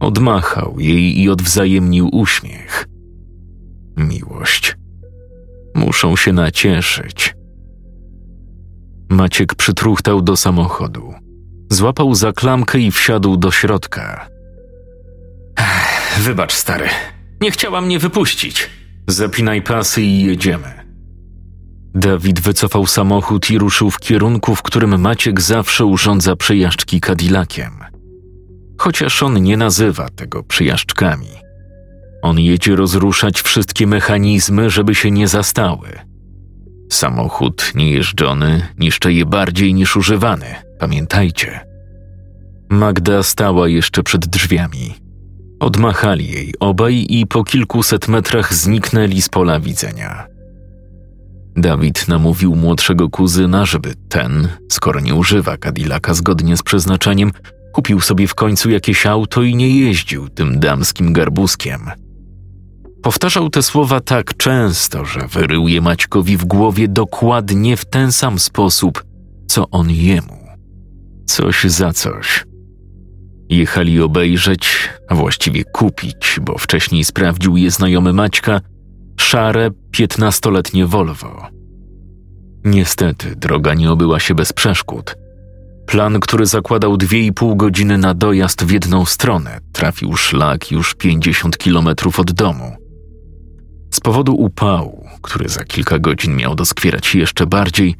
[0.00, 2.88] Odmachał jej i odwzajemnił uśmiech.
[3.96, 4.76] Miłość.
[5.74, 7.36] Muszą się nacieszyć.
[9.08, 11.14] Maciek przytruchtał do samochodu.
[11.70, 14.28] Złapał za klamkę i wsiadł do środka.
[16.18, 16.88] Wybacz, stary.
[17.40, 18.70] Nie chciała mnie wypuścić.
[19.08, 20.82] Zapinaj pasy i jedziemy.
[21.94, 27.72] Dawid wycofał samochód i ruszył w kierunku, w którym Maciek zawsze urządza przejażdżki Cadillaciem.
[28.78, 31.28] Chociaż on nie nazywa tego przejażdżkami.
[32.22, 35.88] On jedzie rozruszać wszystkie mechanizmy, żeby się nie zastały.
[36.90, 41.60] Samochód niejeżdżony niszczy je bardziej niż używany, pamiętajcie.
[42.70, 45.01] Magda stała jeszcze przed drzwiami.
[45.62, 50.26] Odmachali jej obaj i po kilkuset metrach zniknęli z pola widzenia.
[51.56, 57.32] Dawid namówił młodszego kuzyna, żeby ten, skoro nie używa Cadillaca zgodnie z przeznaczeniem,
[57.72, 61.90] kupił sobie w końcu jakieś auto i nie jeździł tym damskim garbuskiem.
[63.02, 68.38] Powtarzał te słowa tak często, że wyrył je Maćkowi w głowie dokładnie w ten sam
[68.38, 69.04] sposób,
[69.46, 70.38] co on jemu.
[71.26, 72.51] Coś za coś.
[73.52, 78.60] Jechali obejrzeć, a właściwie kupić, bo wcześniej sprawdził je znajomy Maćka,
[79.20, 81.46] szare, piętnastoletnie Volvo.
[82.64, 85.16] Niestety droga nie obyła się bez przeszkód.
[85.86, 90.94] Plan, który zakładał dwie i pół godziny na dojazd w jedną stronę, trafił szlak już
[90.94, 92.76] 50 kilometrów od domu.
[93.90, 97.96] Z powodu upału, który za kilka godzin miał doskwierać jeszcze bardziej,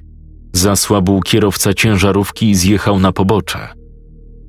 [0.53, 3.82] zasłabł kierowca ciężarówki i zjechał na pobocze.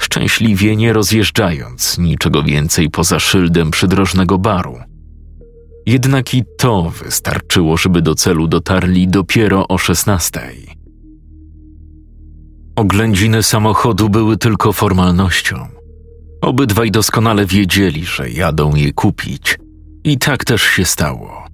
[0.04, 4.78] Szczęśliwie nie rozjeżdżając niczego więcej poza szyldem przydrożnego baru.
[5.86, 10.68] Jednak i to wystarczyło, żeby do celu dotarli dopiero o szesnastej.
[12.76, 15.68] Oględziny samochodu były tylko formalnością.
[16.42, 19.58] Obydwaj doskonale wiedzieli, że jadą je kupić.
[20.04, 21.48] I tak też się stało.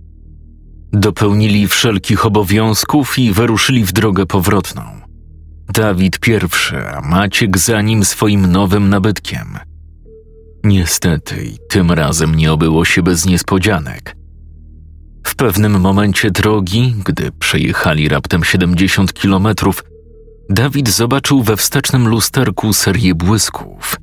[0.94, 4.99] Dopełnili wszelkich obowiązków i wyruszyli w drogę powrotną.
[5.74, 9.58] Dawid pierwszy, a Maciek za nim swoim nowym nabytkiem.
[10.64, 14.16] Niestety, i tym razem nie obyło się bez niespodzianek.
[15.28, 19.84] W pewnym momencie drogi, gdy przejechali raptem 70 kilometrów,
[20.50, 23.96] Dawid zobaczył we wstecznym lusterku serię błysków.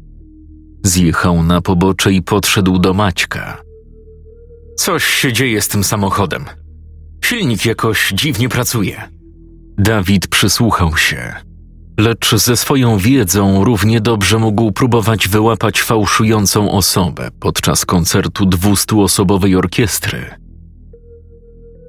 [0.82, 3.62] Zjechał na pobocze i podszedł do Maćka.
[4.76, 6.44] Coś się dzieje z tym samochodem.
[7.24, 9.02] Silnik jakoś dziwnie pracuje.
[9.78, 11.34] Dawid przysłuchał się,
[11.98, 20.34] lecz ze swoją wiedzą równie dobrze mógł próbować wyłapać fałszującą osobę podczas koncertu dwustuosobowej orkiestry.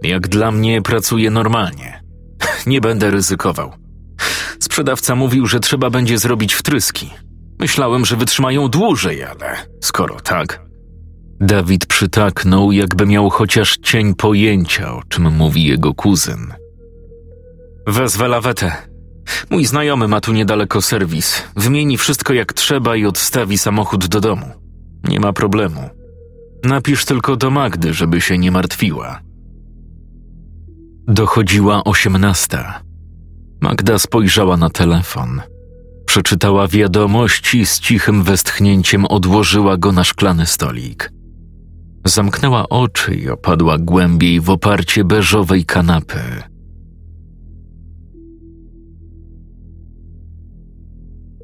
[0.04, 2.04] Jak dla mnie pracuje normalnie.
[2.68, 3.72] Nie będę ryzykował.
[4.60, 7.10] Sprzedawca mówił, że trzeba będzie zrobić wtryski.
[7.60, 10.68] Myślałem, że wytrzymają dłużej, ale skoro tak.
[11.40, 16.54] Dawid przytaknął, jakby miał chociaż cień pojęcia, o czym mówi jego kuzyn.
[17.88, 18.87] Wezwę lawetę.
[19.50, 21.44] Mój znajomy ma tu niedaleko serwis.
[21.56, 24.46] Wymieni wszystko jak trzeba i odstawi samochód do domu.
[25.04, 25.90] Nie ma problemu.
[26.64, 29.20] Napisz tylko do Magdy, żeby się nie martwiła.
[31.08, 32.82] Dochodziła osiemnasta.
[33.62, 35.42] Magda spojrzała na telefon.
[36.06, 41.12] Przeczytała wiadomości z cichym westchnięciem odłożyła go na szklany stolik.
[42.06, 46.20] Zamknęła oczy i opadła głębiej w oparcie beżowej kanapy.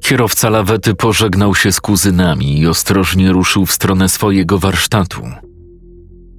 [0.04, 5.22] Kierowca lawety pożegnał się z kuzynami i ostrożnie ruszył w stronę swojego warsztatu.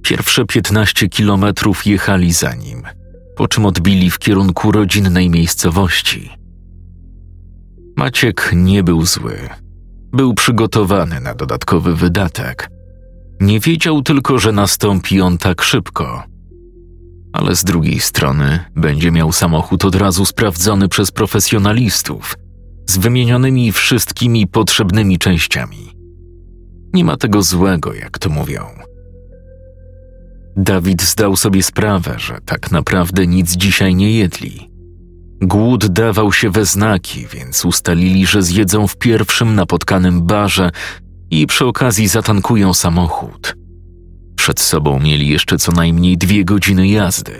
[0.02, 2.82] Pierwsze piętnaście kilometrów jechali za nim–
[3.36, 6.30] po czym odbili w kierunku rodzinnej miejscowości.
[7.96, 9.38] Maciek nie był zły.
[10.12, 12.70] Był przygotowany na dodatkowy wydatek.
[13.40, 16.22] Nie wiedział tylko, że nastąpi on tak szybko.
[17.32, 22.34] Ale z drugiej strony będzie miał samochód od razu sprawdzony przez profesjonalistów,
[22.86, 25.92] z wymienionymi wszystkimi potrzebnymi częściami.
[26.94, 28.66] Nie ma tego złego, jak to mówią.
[30.56, 34.70] Dawid zdał sobie sprawę, że tak naprawdę nic dzisiaj nie jedli.
[35.42, 40.70] Głód dawał się we znaki, więc ustalili, że zjedzą w pierwszym napotkanym barze
[41.30, 43.56] i przy okazji zatankują samochód.
[44.36, 47.32] Przed sobą mieli jeszcze co najmniej dwie godziny jazdy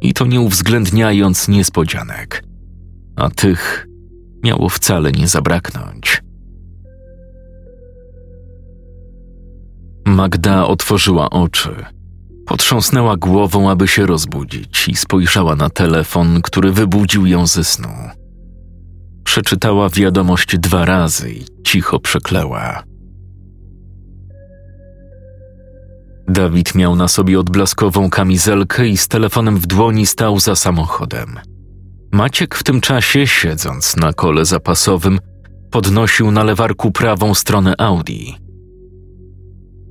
[0.00, 2.44] i to nie uwzględniając niespodzianek.
[3.16, 3.86] A tych
[4.44, 6.22] miało wcale nie zabraknąć.
[10.06, 11.84] Magda otworzyła oczy
[12.46, 17.88] Potrząsnęła głową, aby się rozbudzić i spojrzała na telefon, który wybudził ją ze snu.
[19.24, 22.82] Przeczytała wiadomość dwa razy i cicho przekleła.
[26.28, 31.40] Dawid miał na sobie odblaskową kamizelkę i z telefonem w dłoni stał za samochodem.
[32.12, 35.18] Maciek w tym czasie, siedząc na kole zapasowym,
[35.70, 38.34] podnosił na lewarku prawą stronę Audi.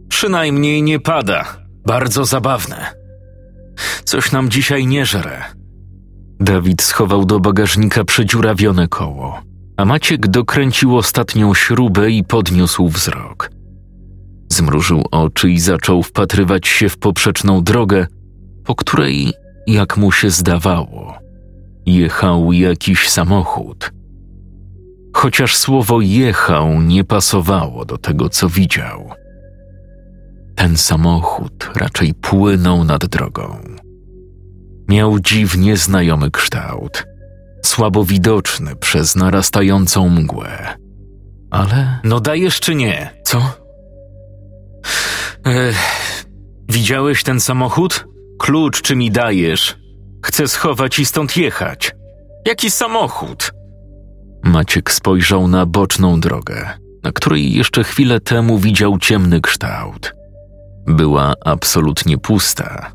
[0.09, 1.57] Przynajmniej nie pada.
[1.85, 2.93] Bardzo zabawne.
[4.03, 5.43] Coś nam dzisiaj nie żre.
[6.39, 9.41] Dawid schował do bagażnika przedziurawione koło,
[9.77, 13.51] a Maciek dokręcił ostatnią śrubę i podniósł wzrok.
[14.51, 18.07] Zmrużył oczy i zaczął wpatrywać się w poprzeczną drogę,
[18.65, 19.33] po której,
[19.67, 21.20] jak mu się zdawało,
[21.85, 23.91] jechał jakiś samochód.
[25.13, 29.11] Chociaż słowo jechał nie pasowało do tego, co widział.
[30.55, 33.57] Ten samochód raczej płynął nad drogą.
[34.89, 37.05] Miał dziwnie znajomy kształt,
[37.65, 40.77] słabo widoczny przez narastającą mgłę.
[41.51, 41.99] Ale.
[42.03, 43.09] No dajesz czy nie?
[43.23, 43.41] Co?
[45.45, 45.77] Ech,
[46.69, 48.05] widziałeś ten samochód?
[48.39, 49.80] Klucz czy mi dajesz?
[50.23, 51.95] Chcę schować i stąd jechać.
[52.47, 53.51] Jaki samochód?
[54.43, 56.69] Maciek spojrzał na boczną drogę,
[57.03, 60.13] na której jeszcze chwilę temu widział ciemny kształt.
[60.87, 62.91] Była absolutnie pusta.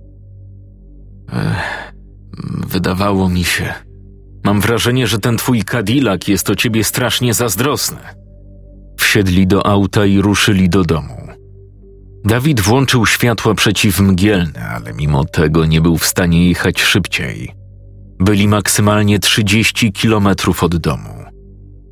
[1.32, 1.92] Ech,
[2.66, 3.74] wydawało mi się.
[4.44, 7.98] Mam wrażenie, że ten twój Cadillac jest o ciebie strasznie zazdrosny.
[8.98, 11.25] Wsiedli do auta i ruszyli do domu.
[12.26, 17.54] Dawid włączył światła przeciwmgielne, ale mimo tego nie był w stanie jechać szybciej.
[18.18, 21.24] Byli maksymalnie 30 kilometrów od domu.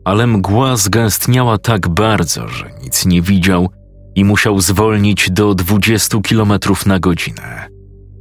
[0.05, 3.70] Ale mgła zgęstniała tak bardzo, że nic nie widział
[4.14, 7.66] i musiał zwolnić do 20 kilometrów na godzinę,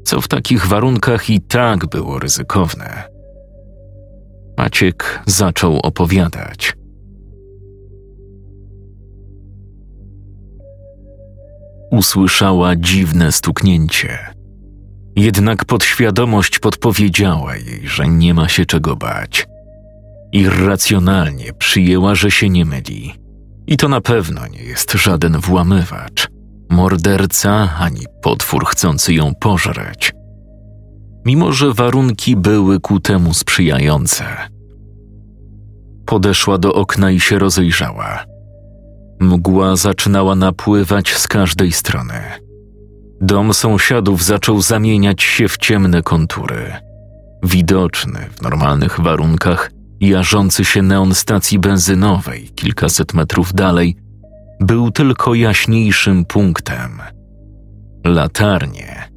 [0.03, 3.03] co w takich warunkach i tak było ryzykowne.
[4.57, 6.73] Maciek zaczął opowiadać.
[11.93, 14.17] Usłyszała dziwne stuknięcie.
[15.15, 19.47] Jednak podświadomość podpowiedziała jej, że nie ma się czego bać.
[20.31, 23.13] Irracjonalnie przyjęła, że się nie myli.
[23.67, 26.27] I to na pewno nie jest żaden włamywacz,
[26.69, 30.11] morderca ani potwór chcący ją pożreć.
[31.25, 34.25] Mimo, że warunki były ku temu sprzyjające.
[36.05, 38.32] Podeszła do okna i się rozejrzała.
[39.23, 42.13] Mgła zaczynała napływać z każdej strony.
[43.21, 46.73] Dom sąsiadów zaczął zamieniać się w ciemne kontury.
[47.43, 53.95] Widoczny w normalnych warunkach jarzący się neon stacji benzynowej kilkaset metrów dalej
[54.59, 57.01] był tylko jaśniejszym punktem.
[58.05, 59.09] Latarnie.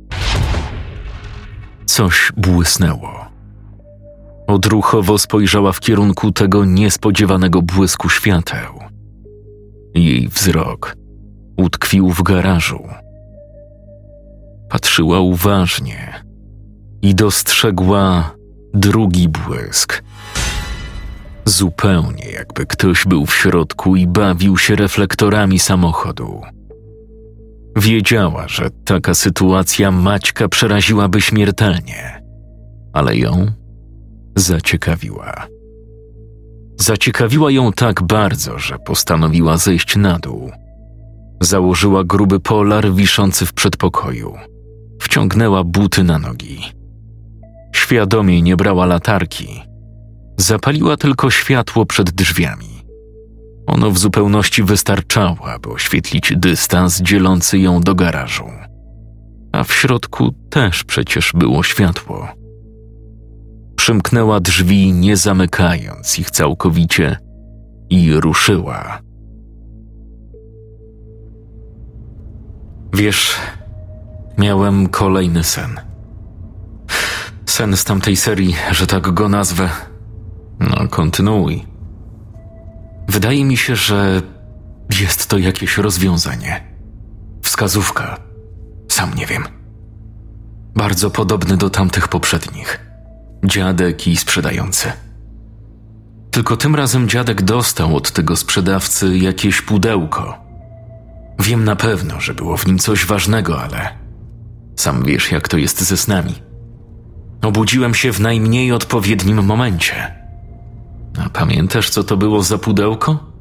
[1.86, 3.26] Coś błysnęło.
[4.46, 8.85] Odruchowo spojrzała w kierunku tego niespodziewanego błysku świateł.
[9.96, 10.96] Jej wzrok
[11.56, 12.88] utkwił w garażu.
[14.68, 16.24] Patrzyła uważnie
[17.02, 18.34] i dostrzegła
[18.74, 20.02] drugi błysk.
[21.44, 26.40] Zupełnie jakby ktoś był w środku i bawił się reflektorami samochodu.
[27.76, 32.22] Wiedziała, że taka sytuacja Maćka przeraziłaby śmiertelnie,
[32.92, 33.46] ale ją
[34.36, 35.55] zaciekawiła.
[36.78, 40.50] Zaciekawiła ją tak bardzo, że postanowiła zejść na dół.
[41.40, 44.34] Założyła gruby polar wiszący w przedpokoju.
[45.00, 46.60] Wciągnęła buty na nogi.
[47.74, 49.62] Świadomie nie brała latarki.
[50.36, 52.82] Zapaliła tylko światło przed drzwiami.
[53.66, 58.50] Ono w zupełności wystarczało, aby oświetlić dystans dzielący ją do garażu.
[59.52, 62.28] A w środku też przecież było światło.
[63.76, 67.16] Przymknęła drzwi, nie zamykając ich całkowicie,
[67.90, 68.98] i ruszyła.
[72.94, 73.34] Wiesz,
[74.38, 75.80] miałem kolejny sen.
[77.46, 79.70] Sen z tamtej serii, że tak go nazwę.
[80.60, 81.66] No, kontynuuj.
[83.08, 84.22] Wydaje mi się, że
[85.00, 86.64] jest to jakieś rozwiązanie.
[87.42, 88.16] Wskazówka.
[88.88, 89.44] Sam nie wiem.
[90.76, 92.85] Bardzo podobny do tamtych poprzednich
[93.44, 94.92] dziadek i sprzedający.
[96.30, 100.38] Tylko tym razem dziadek dostał od tego sprzedawcy jakieś pudełko.
[101.38, 103.88] Wiem na pewno, że było w nim coś ważnego, ale
[104.76, 106.34] sam wiesz, jak to jest ze snami.
[107.42, 110.14] Obudziłem się w najmniej odpowiednim momencie.
[111.24, 113.32] A pamiętasz, co to było za pudełko?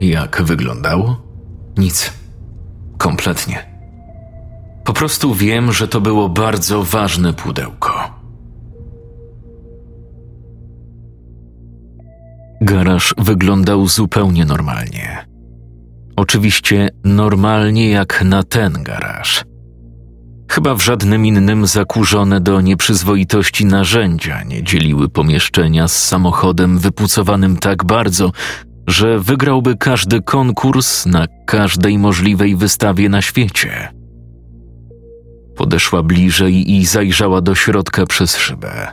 [0.00, 1.22] Jak wyglądało?
[1.76, 2.12] Nic.
[2.98, 3.66] Kompletnie.
[4.84, 8.17] Po prostu wiem, że to było bardzo ważne pudełko.
[12.60, 15.26] Garaż wyglądał zupełnie normalnie.
[16.16, 19.44] Oczywiście normalnie jak na ten garaż.
[20.50, 27.84] Chyba w żadnym innym zakurzone do nieprzyzwoitości narzędzia nie dzieliły pomieszczenia z samochodem wypucowanym tak
[27.84, 28.32] bardzo,
[28.86, 33.88] że wygrałby każdy konkurs na każdej możliwej wystawie na świecie.
[35.56, 38.88] Podeszła bliżej i zajrzała do środka przez szybę,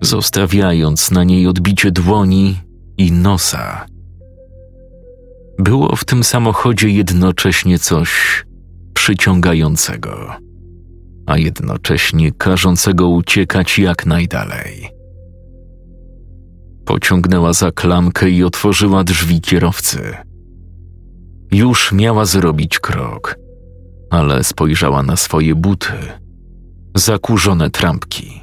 [0.00, 2.69] zostawiając na niej odbicie dłoni
[3.00, 3.86] i nosa.
[5.58, 8.10] Było w tym samochodzie jednocześnie coś
[8.94, 10.36] przyciągającego,
[11.26, 14.90] a jednocześnie każącego uciekać jak najdalej.
[16.84, 20.14] Pociągnęła za klamkę i otworzyła drzwi kierowcy.
[21.52, 23.36] Już miała zrobić krok,
[24.10, 25.92] ale spojrzała na swoje buty,
[26.96, 28.40] zakurzone trampki.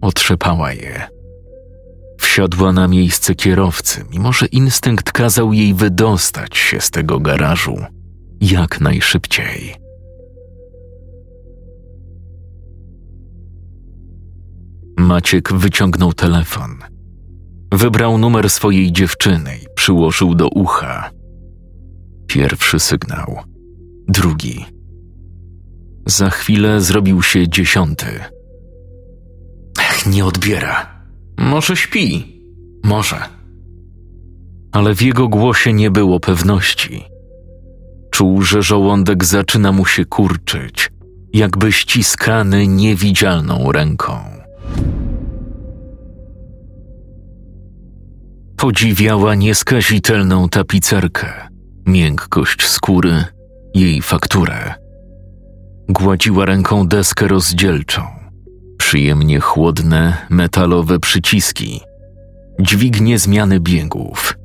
[0.00, 1.15] Otrzepała je.
[2.36, 7.76] Wsiadła na miejsce kierowcy, mimo że instynkt kazał jej wydostać się z tego garażu
[8.40, 9.76] jak najszybciej.
[14.98, 16.78] Maciek wyciągnął telefon.
[17.72, 21.10] Wybrał numer swojej dziewczyny i przyłożył do ucha.
[22.26, 23.38] Pierwszy sygnał,
[24.08, 24.64] drugi.
[26.06, 28.06] Za chwilę zrobił się dziesiąty.
[29.80, 30.95] Ech, nie odbiera.
[31.38, 32.40] Może śpi.
[32.84, 33.16] Może.
[34.72, 37.04] Ale w jego głosie nie było pewności.
[38.10, 40.90] Czuł, że żołądek zaczyna mu się kurczyć,
[41.32, 44.18] jakby ściskany niewidzialną ręką.
[48.56, 51.48] Podziwiała nieskazitelną tapicerkę,
[51.86, 53.24] miękkość skóry,
[53.74, 54.74] jej fakturę.
[55.88, 58.02] Gładziła ręką deskę rozdzielczą,
[58.86, 61.80] przyjemnie chłodne, metalowe przyciski,
[62.60, 64.38] dźwignie zmiany biegów.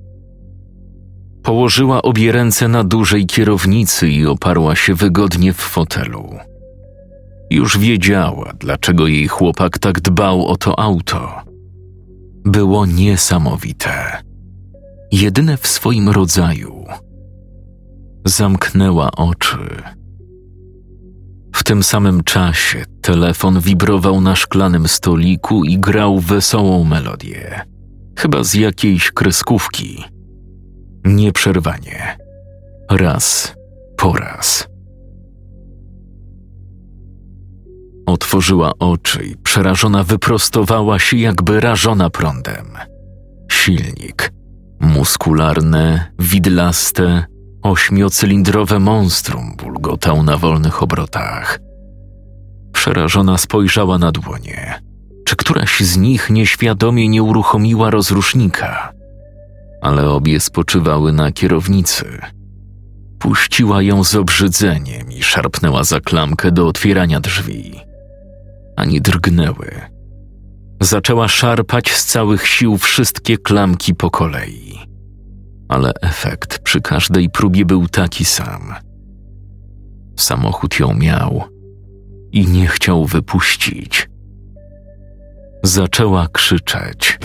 [1.44, 6.30] Położyła obie ręce na dużej kierownicy i oparła się wygodnie w fotelu.
[7.50, 11.42] Już wiedziała, dlaczego jej chłopak tak dbał o to auto
[12.46, 14.24] było niesamowite.
[15.12, 16.86] Jedyne w swoim rodzaju.
[18.26, 19.84] Zamknęła oczy.
[21.54, 27.62] W tym samym czasie telefon wibrował na szklanym stoliku i grał wesołą melodię,
[28.20, 30.04] chyba z jakiejś kreskówki.
[31.06, 32.18] Nieprzerwanie.
[32.92, 33.56] Raz
[33.98, 34.68] po raz.
[38.06, 42.66] Otworzyła oczy i przerażona wyprostowała się, jakby rażona prądem.
[43.52, 44.32] Silnik,
[44.80, 47.26] muskularne, widlaste,
[47.64, 51.60] ośmiocylindrowe monstrum bulgotał na wolnych obrotach.
[52.74, 54.82] Przerażona spojrzała na dłonie.
[55.26, 58.94] Czy któraś z nich nieświadomie nie uruchomiła rozrusznika?
[59.82, 62.20] Ale obie spoczywały na kierownicy.
[63.20, 67.80] Puściła ją z obrzydzeniem i szarpnęła za klamkę do otwierania drzwi
[68.76, 69.82] ani drgnęły.
[70.82, 74.80] Zaczęła szarpać z całych sił wszystkie klamki po kolei.
[75.70, 78.91] Ale efekt przy każdej próbie był taki sam.
[80.16, 81.44] Samochód ją miał
[82.32, 84.10] i nie chciał wypuścić.
[85.64, 87.20] Zaczęła krzyczeć.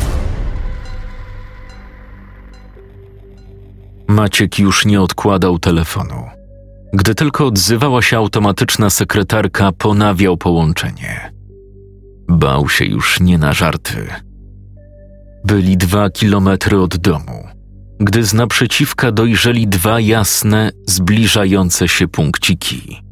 [4.09, 6.24] Maciek już nie odkładał telefonu.
[6.93, 11.32] Gdy tylko odzywała się automatyczna sekretarka, ponawiał połączenie.
[12.28, 14.07] Bał się już nie na żarty.
[15.45, 17.49] Byli dwa kilometry od domu,
[18.01, 23.03] gdy z naprzeciwka dojrzeli dwa jasne, zbliżające się punkciki.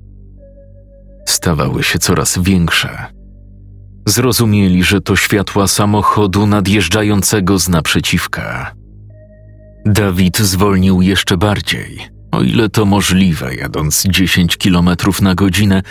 [1.27, 3.07] Stawały się coraz większe.
[4.07, 8.75] Zrozumieli, że to światła samochodu nadjeżdżającego z naprzeciwka.
[9.87, 11.99] Dawid zwolnił jeszcze bardziej,
[12.33, 15.83] o ile to możliwe, jadąc 10 kilometrów na godzinę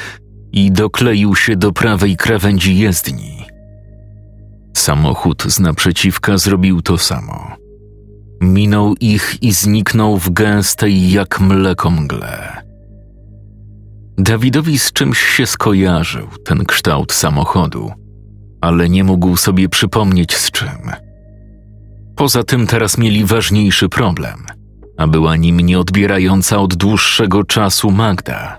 [0.52, 3.46] i dokleił się do prawej krawędzi jezdni.
[4.78, 7.63] Samochód z naprzeciwka zrobił to samo.
[8.44, 12.64] Minął ich i zniknął w gęstej jak mleko mgle.
[14.18, 17.92] Dawidowi z czymś się skojarzył ten kształt samochodu,
[18.62, 20.92] ale nie mógł sobie przypomnieć z czym.
[22.16, 24.46] Poza tym teraz mieli ważniejszy problem,
[24.98, 28.58] a była nim nieodbierająca od dłuższego czasu Magda.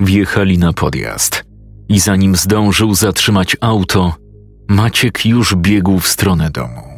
[0.00, 1.44] Wjechali na podjazd
[1.88, 4.14] i zanim zdążył zatrzymać auto,
[4.68, 6.95] Maciek już biegł w stronę domu.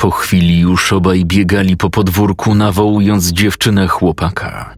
[0.00, 4.74] Po chwili już obaj biegali po podwórku, nawołując dziewczynę chłopaka.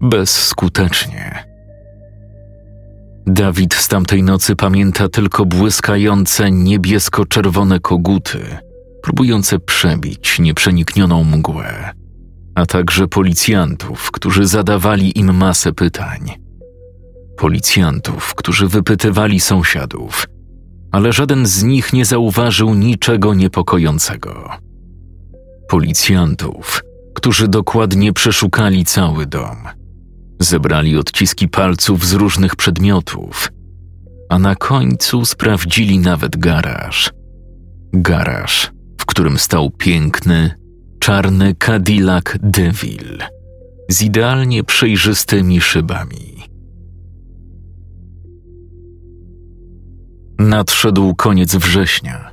[0.00, 1.44] Bezskutecznie.
[3.26, 8.38] Dawid z tamtej nocy pamięta tylko błyskające niebiesko-czerwone koguty,
[9.02, 11.94] próbujące przebić nieprzeniknioną mgłę
[12.54, 16.30] a także policjantów, którzy zadawali im masę pytań.
[17.36, 20.26] Policjantów, którzy wypytywali sąsiadów,
[20.94, 24.50] ale żaden z nich nie zauważył niczego niepokojącego.
[25.68, 26.82] Policjantów,
[27.14, 29.56] którzy dokładnie przeszukali cały dom.
[30.40, 33.48] Zebrali odciski palców z różnych przedmiotów,
[34.28, 37.10] a na końcu sprawdzili nawet garaż.
[37.92, 40.50] Garaż, w którym stał piękny,
[41.00, 43.28] czarny Cadillac DeVille
[43.88, 46.53] z idealnie przejrzystymi szybami.
[50.38, 52.30] Nadszedł koniec września.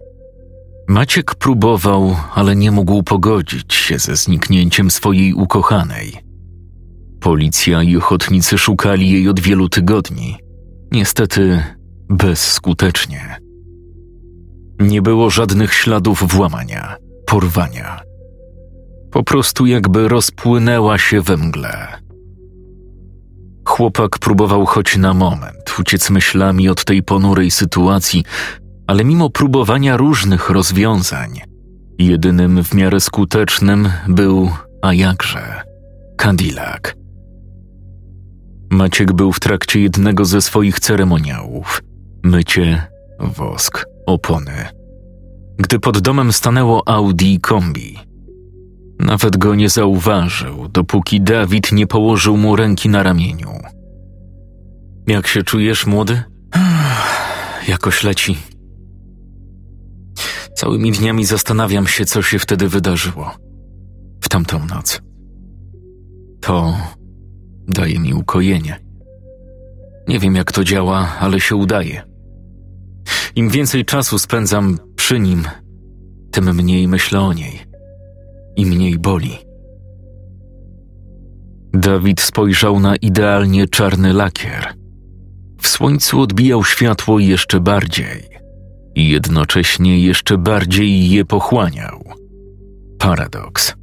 [0.88, 6.14] Maciek próbował, ale nie mógł pogodzić się ze zniknięciem swojej ukochanej.
[7.20, 10.38] Policja i ochotnicy szukali jej od wielu tygodni.
[10.91, 11.64] Niestety
[12.10, 13.38] bezskutecznie.
[14.80, 16.95] Nie było żadnych śladów włamania,
[17.26, 18.02] porwania.
[19.12, 22.01] Po prostu jakby rozpłynęła się we mgle.
[23.72, 28.24] Chłopak próbował choć na moment uciec myślami od tej ponurej sytuacji,
[28.88, 31.41] ale mimo próbowania różnych rozwiązań,
[31.99, 34.49] jedynym w miarę skutecznym był,
[34.82, 35.61] a jakże,
[36.22, 36.82] Cadillac.
[38.72, 41.82] Maciek był w trakcie jednego ze swoich ceremoniałów
[42.24, 42.88] mycie,
[43.19, 44.67] wosk, opony.
[45.57, 48.11] Gdy pod domem stanęło Audi kombi.
[49.02, 53.49] Nawet go nie zauważył, dopóki Dawid nie położył mu ręki na ramieniu.
[55.08, 56.24] Jak się czujesz, młody?
[57.68, 58.38] Jakoś leci.
[60.56, 63.32] Całymi dniami zastanawiam się, co się wtedy wydarzyło.
[64.22, 65.02] W tamtą noc.
[66.41, 66.78] To
[67.68, 68.80] daje mi ukojenie.
[70.08, 72.04] Nie wiem, jak to działa, ale się udaje.
[73.36, 75.43] Im więcej czasu spędzam przy nim,
[76.32, 77.70] tym mniej myślę o niej
[78.56, 79.38] i mniej boli.
[81.74, 84.74] Dawid spojrzał na idealnie czarny lakier.
[85.62, 88.32] W słońcu odbijał światło jeszcze bardziej
[88.95, 92.04] i jednocześnie jeszcze bardziej je pochłaniał.
[92.99, 93.76] Paradoks.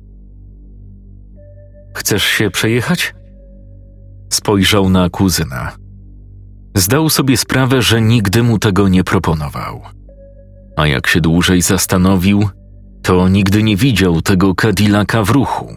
[1.94, 3.14] Chcesz się przejechać?
[4.32, 5.76] Spojrzał na kuzyna.
[6.76, 9.80] Zdał sobie sprawę, że nigdy mu tego nie proponował.
[10.76, 12.48] A jak się dłużej zastanowił,
[13.08, 15.74] to nigdy nie widział tego Cadillaca w ruchu.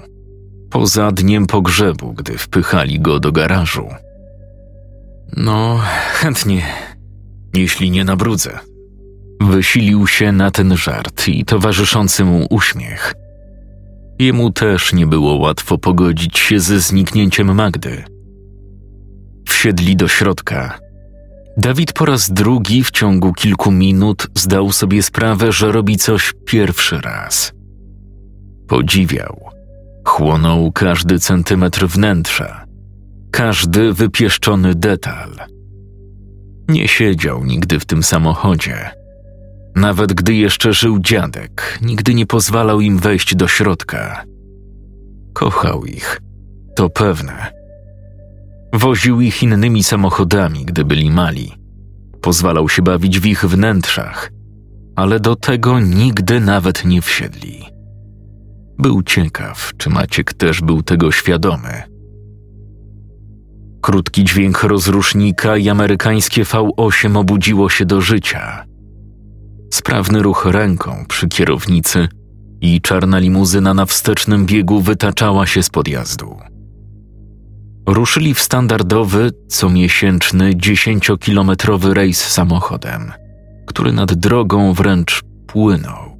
[0.69, 3.87] Poza dniem pogrzebu, gdy wpychali go do garażu.
[5.37, 5.79] No,
[6.13, 6.65] chętnie,
[7.55, 8.59] jeśli nie nabrudzę.
[9.41, 13.13] Wysilił się na ten żart i towarzyszący mu uśmiech.
[14.19, 18.03] Jemu też nie było łatwo pogodzić się ze zniknięciem Magdy.
[19.47, 20.79] Wsiedli do środka.
[21.57, 27.01] Dawid po raz drugi w ciągu kilku minut zdał sobie sprawę, że robi coś pierwszy
[27.01, 27.53] raz.
[28.67, 29.49] Podziwiał.
[30.05, 32.65] Chłonął każdy centymetr wnętrza,
[33.31, 35.35] każdy wypieszczony detal.
[36.67, 38.89] Nie siedział nigdy w tym samochodzie.
[39.75, 44.23] Nawet gdy jeszcze żył dziadek, nigdy nie pozwalał im wejść do środka.
[45.33, 46.21] Kochał ich,
[46.75, 47.60] to pewne
[48.73, 51.51] Woził ich innymi samochodami, gdy byli mali.
[52.21, 54.31] Pozwalał się bawić w ich wnętrzach,
[54.95, 57.65] ale do tego nigdy nawet nie wsiedli.
[58.79, 61.83] Był ciekaw, czy Maciek też był tego świadomy.
[63.81, 68.65] Krótki dźwięk rozrusznika i amerykańskie V8 obudziło się do życia.
[69.73, 72.07] Sprawny ruch ręką przy kierownicy
[72.61, 76.50] i czarna limuzyna na wstecznym biegu wytaczała się z podjazdu.
[77.85, 83.11] Ruszyli w standardowy, comiesięczny, dziesięciokilometrowy rejs samochodem,
[83.65, 86.17] który nad drogą wręcz płynął.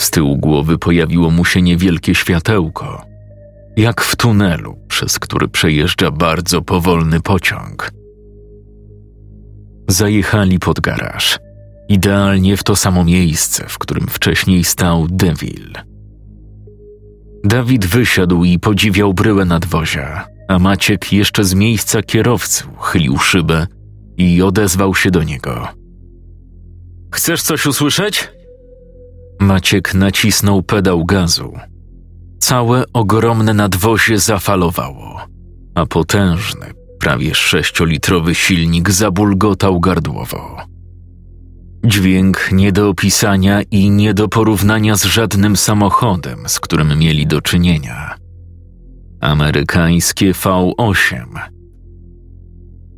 [0.00, 3.06] Z tyłu głowy pojawiło mu się niewielkie światełko,
[3.76, 7.90] jak w tunelu, przez który przejeżdża bardzo powolny pociąg.
[9.88, 11.38] Zajechali pod garaż,
[11.88, 15.87] idealnie w to samo miejsce, w którym wcześniej stał Deville.
[17.48, 23.66] Dawid wysiadł i podziwiał bryłę nadwozia, a Maciek jeszcze z miejsca kierowcy chylił szybę
[24.16, 25.68] i odezwał się do niego.
[27.14, 28.28] Chcesz coś usłyszeć?
[29.40, 31.52] Maciek nacisnął pedał gazu.
[32.38, 35.20] Całe ogromne nadwozie zafalowało,
[35.74, 36.66] a potężny,
[37.00, 40.56] prawie sześciolitrowy silnik zabulgotał gardłowo.
[41.84, 47.40] Dźwięk nie do opisania i nie do porównania z żadnym samochodem, z którym mieli do
[47.40, 48.14] czynienia.
[49.20, 51.24] Amerykańskie V8.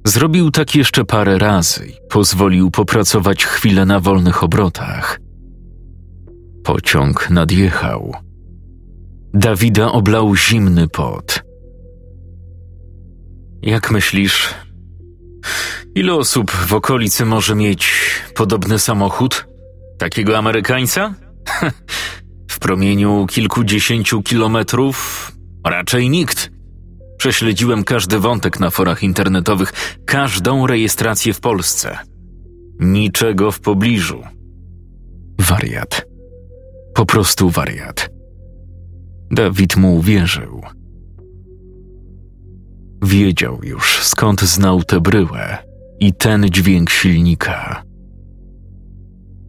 [0.07, 5.21] Zrobił tak jeszcze parę razy i pozwolił popracować chwilę na wolnych obrotach.
[6.65, 8.15] Pociąg nadjechał.
[9.35, 11.43] Dawida oblał zimny pot.
[13.63, 14.55] Jak myślisz,
[15.95, 17.93] ile osób w okolicy może mieć
[18.35, 19.47] podobny samochód?
[19.99, 21.15] Takiego Amerykańca?
[22.51, 25.33] w promieniu kilkudziesięciu kilometrów
[25.67, 26.51] raczej nikt.
[27.19, 29.73] Prześledziłem każdy wątek na forach internetowych,
[30.07, 31.99] każdą rejestrację w Polsce.
[32.81, 34.23] Niczego w pobliżu.
[35.39, 36.07] Wariat.
[36.95, 38.11] Po prostu wariat.
[39.31, 40.63] Dawid mu uwierzył.
[43.03, 45.59] Wiedział już, skąd znał tę bryłę
[46.01, 47.83] i ten dźwięk silnika.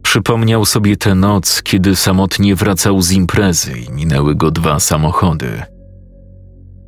[0.02, 5.62] Przypomniał sobie tę noc, kiedy samotnie wracał z imprezy i minęły go dwa samochody.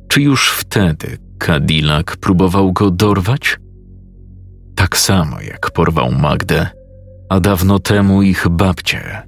[0.07, 3.57] Czy już wtedy Cadillac próbował go dorwać?
[4.75, 6.67] Tak samo jak porwał Magdę,
[7.29, 9.21] a dawno temu ich babcię.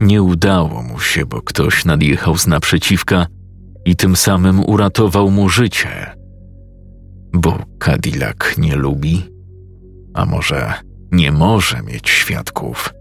[0.00, 3.26] Nie udało mu się, bo ktoś nadjechał z naprzeciwka
[3.84, 6.16] i tym samym uratował mu życie.
[7.32, 9.22] Bo Cadillac nie lubi,
[10.14, 10.74] a może
[11.12, 12.94] nie może mieć świadków.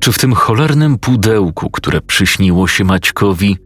[0.00, 3.56] Czy w tym cholernym pudełku, które przyśniło się Maćkowi,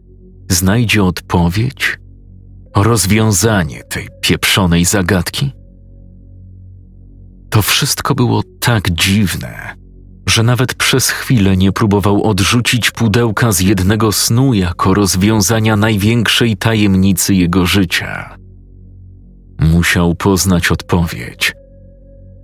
[0.49, 1.99] znajdzie odpowiedź?
[2.75, 5.51] Rozwiązanie tej pieprzonej zagadki?
[7.49, 9.75] To wszystko było tak dziwne,
[10.27, 17.33] że nawet przez chwilę nie próbował odrzucić pudełka z jednego snu jako rozwiązania największej tajemnicy
[17.35, 18.37] jego życia.
[19.59, 21.53] Musiał poznać odpowiedź,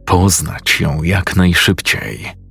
[0.05, 2.43] poznać ją jak najszybciej.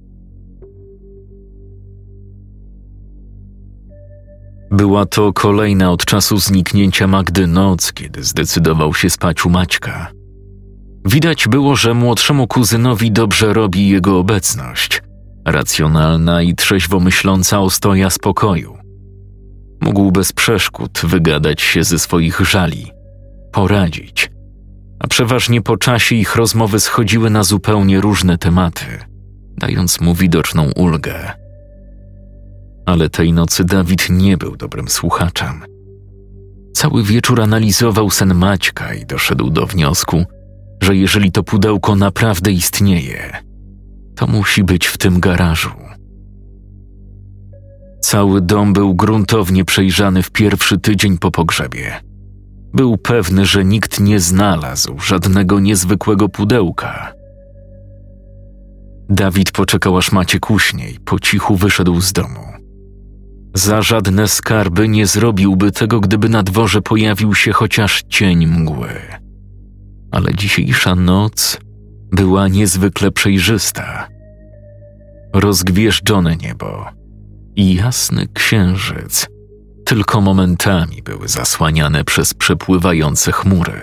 [4.70, 10.12] Była to kolejna od czasu zniknięcia Magdy noc, kiedy zdecydował się spać u Maćka.
[11.04, 15.01] Widać było, że młodszemu kuzynowi dobrze robi jego obecność,
[15.44, 18.78] racjonalna i trzeźwo myśląca ostoja spokoju.
[19.80, 22.90] Mógł bez przeszkód wygadać się ze swoich żali,
[23.52, 24.30] poradzić,
[25.00, 28.84] a przeważnie po czasie ich rozmowy schodziły na zupełnie różne tematy,
[29.58, 31.32] dając mu widoczną ulgę.
[32.86, 35.62] Ale tej nocy Dawid nie był dobrym słuchaczem.
[36.74, 40.24] Cały wieczór analizował sen Maćka i doszedł do wniosku,
[40.82, 43.51] że jeżeli to pudełko naprawdę istnieje,
[44.14, 45.70] to musi być w tym garażu.
[48.00, 52.00] Cały dom był gruntownie przejrzany w pierwszy tydzień po pogrzebie.
[52.74, 57.12] Był pewny, że nikt nie znalazł żadnego niezwykłego pudełka.
[59.08, 62.52] Dawid poczekał aż Maciek uśnie i po cichu wyszedł z domu.
[63.54, 68.88] Za żadne skarby nie zrobiłby tego, gdyby na dworze pojawił się chociaż cień mgły.
[70.10, 71.58] Ale dzisiejsza noc
[72.12, 74.08] była niezwykle przejrzysta.
[75.34, 76.86] Rozgwieżdżone niebo
[77.56, 79.28] i jasny księżyc
[79.84, 83.80] tylko momentami były zasłaniane przez przepływające chmury.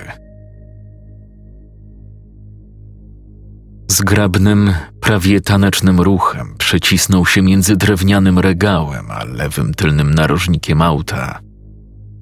[3.88, 11.40] Zgrabnym, prawie tanecznym ruchem przecisnął się między drewnianym regałem a lewym tylnym narożnikiem auta,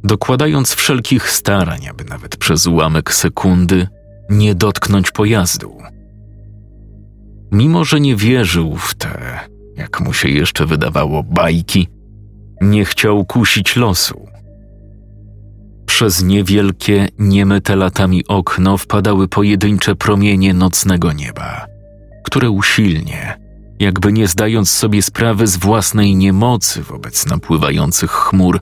[0.04, 3.88] dokładając wszelkich starań, aby nawet przez ułamek sekundy
[4.30, 5.78] nie dotknąć pojazdu.
[7.52, 9.40] Mimo, że nie wierzył w te,
[9.78, 11.88] jak mu się jeszcze wydawało, bajki,
[12.62, 14.28] nie chciał kusić losu.
[15.86, 21.66] Przez niewielkie, niemyte latami okno wpadały pojedyncze promienie nocnego nieba,
[22.24, 23.38] które usilnie,
[23.80, 28.60] jakby nie zdając sobie sprawy z własnej niemocy wobec napływających chmur,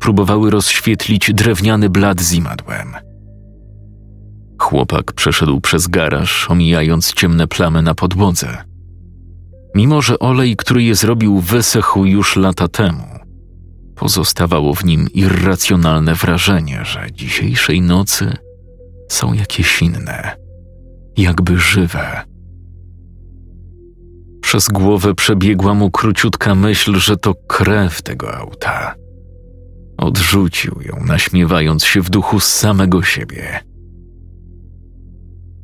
[0.00, 2.94] próbowały rozświetlić drewniany blat z imadłem–
[4.58, 8.64] Chłopak przeszedł przez garaż, omijając ciemne plamy na podłodze.
[9.74, 13.06] Mimo, że olej, który je zrobił, wysechł już lata temu,
[13.96, 18.32] pozostawało w nim irracjonalne wrażenie, że dzisiejszej nocy
[19.08, 20.36] są jakieś inne,
[21.16, 22.22] jakby żywe.
[24.40, 28.94] Przez głowę przebiegła mu króciutka myśl, że to krew tego auta.
[29.98, 33.60] Odrzucił ją, naśmiewając się w duchu z samego siebie.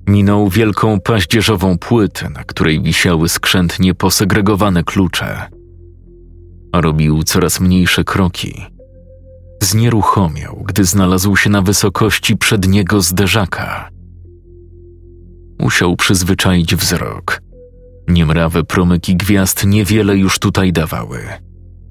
[0.07, 5.48] Minął wielką paździerzową płytę, na której wisiały skrzętnie posegregowane klucze.
[6.74, 8.66] Robił coraz mniejsze kroki.
[9.62, 13.90] Znieruchomiał, gdy znalazł się na wysokości przedniego zderzaka.
[15.61, 17.42] Musiał przyzwyczaić wzrok.
[18.09, 21.18] Niemrawe promyki gwiazd niewiele już tutaj dawały,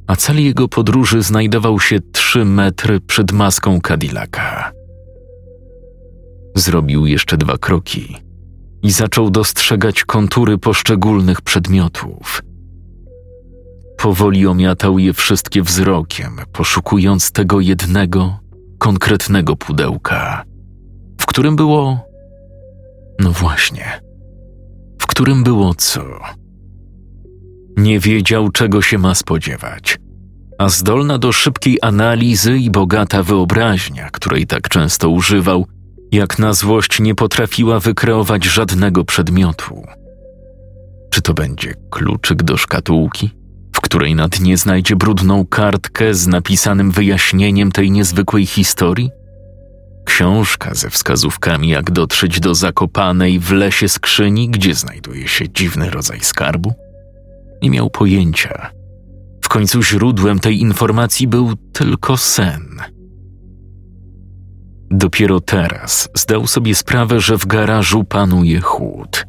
[0.08, 4.81] a cel jego podróży znajdował się trzy metry przed maską Cadillaca.
[6.56, 8.18] Zrobił jeszcze dwa kroki
[8.84, 12.42] i zaczął dostrzegać kontury poszczególnych przedmiotów.
[13.98, 18.40] powoli omiatał je wszystkie wzrokiem, poszukując tego jednego,
[18.78, 20.44] konkretnego pudełka,
[21.22, 22.06] w którym było.
[23.20, 24.02] No właśnie,
[25.02, 26.04] w którym było co?
[27.78, 29.98] Nie wiedział, czego się ma spodziewać,
[30.58, 35.66] a zdolna do szybkiej analizy i bogata wyobraźnia, której tak często używał,
[36.12, 39.84] jak na złość nie potrafiła wykreować żadnego przedmiotu.
[41.12, 43.30] Czy to będzie kluczyk do szkatułki,
[43.76, 49.10] w której na dnie znajdzie brudną kartkę z napisanym wyjaśnieniem tej niezwykłej historii?
[50.06, 56.20] Książka ze wskazówkami, jak dotrzeć do zakopanej w lesie skrzyni, gdzie znajduje się dziwny rodzaj
[56.20, 56.74] skarbu?
[57.62, 58.72] Nie miał pojęcia.
[59.42, 62.82] W końcu źródłem tej informacji był tylko sen.
[64.92, 69.26] Dopiero teraz zdał sobie sprawę, że w garażu panuje chłód.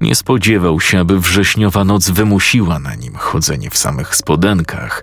[0.00, 5.02] Nie spodziewał się, aby wrześniowa noc wymusiła na nim chodzenie w samych spodenkach,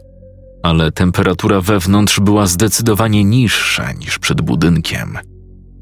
[0.63, 5.19] ale temperatura wewnątrz była zdecydowanie niższa niż przed budynkiem,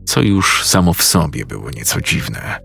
[0.06, 2.60] co już samo w sobie było nieco dziwne.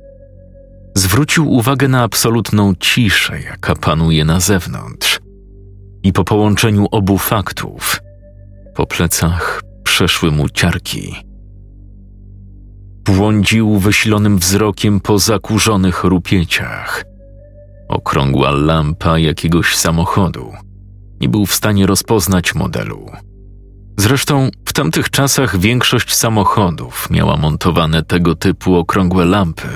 [0.97, 5.21] Zwrócił uwagę na absolutną ciszę, jaka panuje na zewnątrz.
[6.03, 8.01] I po połączeniu obu faktów,
[8.75, 9.61] po plecach
[9.95, 11.14] przeszły mu ciarki.
[13.05, 17.05] Błądził wysilonym wzrokiem po zakurzonych rupieciach.
[17.88, 20.53] Okrągła lampa jakiegoś samochodu.
[21.20, 23.11] Nie był w stanie rozpoznać modelu.
[23.99, 29.68] Zresztą w tamtych czasach większość samochodów miała montowane tego typu okrągłe lampy.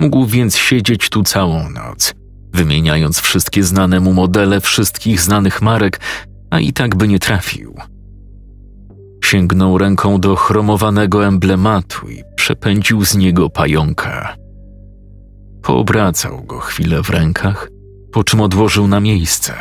[0.00, 2.14] Mógł więc siedzieć tu całą noc,
[2.52, 6.00] wymieniając wszystkie znane mu modele wszystkich znanych marek,
[6.50, 7.76] a i tak by nie trafił.
[9.26, 14.36] Sięgnął ręką do chromowanego emblematu i przepędził z niego pająka.
[15.62, 17.68] Poobracał go chwilę w rękach,
[18.12, 19.54] po czym odłożył na miejsce.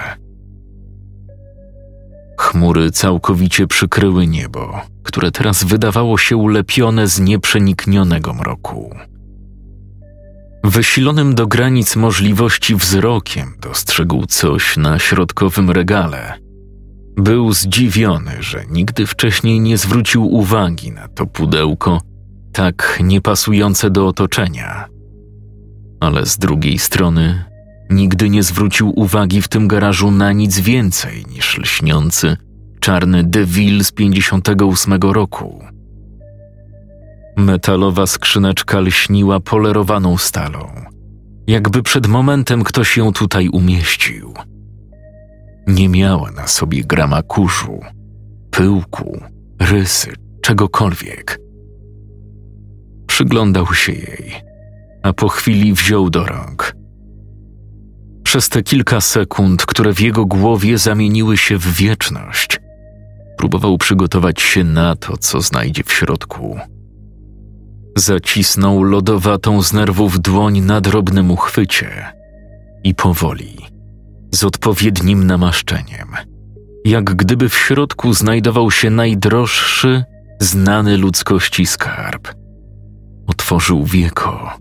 [2.39, 8.95] Chmury całkowicie przykryły niebo, które teraz wydawało się ulepione z nieprzeniknionego mroku.
[10.63, 16.44] Wysilonym do granic możliwości wzrokiem dostrzegł coś na środkowym regale.
[17.17, 22.01] Był zdziwiony, że nigdy wcześniej nie zwrócił uwagi na to pudełko,
[22.53, 24.85] tak niepasujące do otoczenia.
[25.99, 27.43] Ale z drugiej strony
[27.89, 32.37] nigdy nie zwrócił uwagi w tym garażu na nic więcej niż lśniący,
[32.79, 35.63] czarny DeVille z 58 roku.
[37.37, 40.71] Metalowa skrzyneczka lśniła polerowaną stalą,
[41.47, 44.33] jakby przed momentem ktoś ją tutaj umieścił.
[45.67, 47.79] Nie miała na sobie grama kurzu,
[48.51, 49.19] pyłku,
[49.59, 51.39] rysy, czegokolwiek.
[53.07, 54.33] Przyglądał się jej,
[55.03, 56.75] a po chwili wziął do rąk.
[58.23, 62.59] Przez te kilka sekund, które w jego głowie zamieniły się w wieczność,
[63.37, 66.59] próbował przygotować się na to, co znajdzie w środku.
[67.97, 72.05] Zacisnął lodowatą z nerwów dłoń na drobnym uchwycie
[72.83, 73.57] i powoli,
[74.31, 76.07] z odpowiednim namaszczeniem,
[76.85, 80.03] jak gdyby w środku znajdował się najdroższy,
[80.39, 82.27] znany ludzkości skarb.
[83.27, 84.51] Otworzył wieko.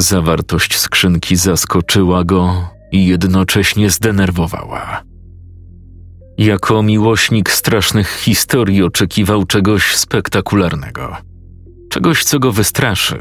[0.00, 5.02] Zawartość skrzynki zaskoczyła go i jednocześnie zdenerwowała.
[6.38, 11.16] Jako miłośnik strasznych historii oczekiwał czegoś spektakularnego.
[11.90, 13.18] Czegoś, co go wystraszy.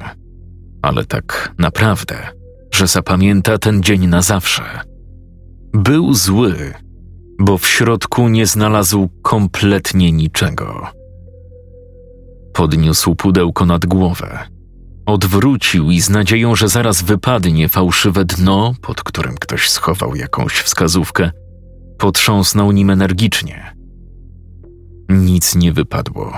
[0.81, 2.38] Ale tak naprawdę,
[2.79, 4.63] że zapamięta ten dzień na zawsze.
[5.73, 6.73] Był zły,
[7.39, 10.87] bo w środku nie znalazł kompletnie niczego.
[12.53, 14.39] Podniósł pudełko nad głowę.
[15.05, 21.31] Odwrócił i z nadzieją, że zaraz wypadnie fałszywe dno, pod którym ktoś schował jakąś wskazówkę,
[21.97, 23.75] Potrząsnął nim energicznie.
[25.09, 26.37] Nic nie wypadło.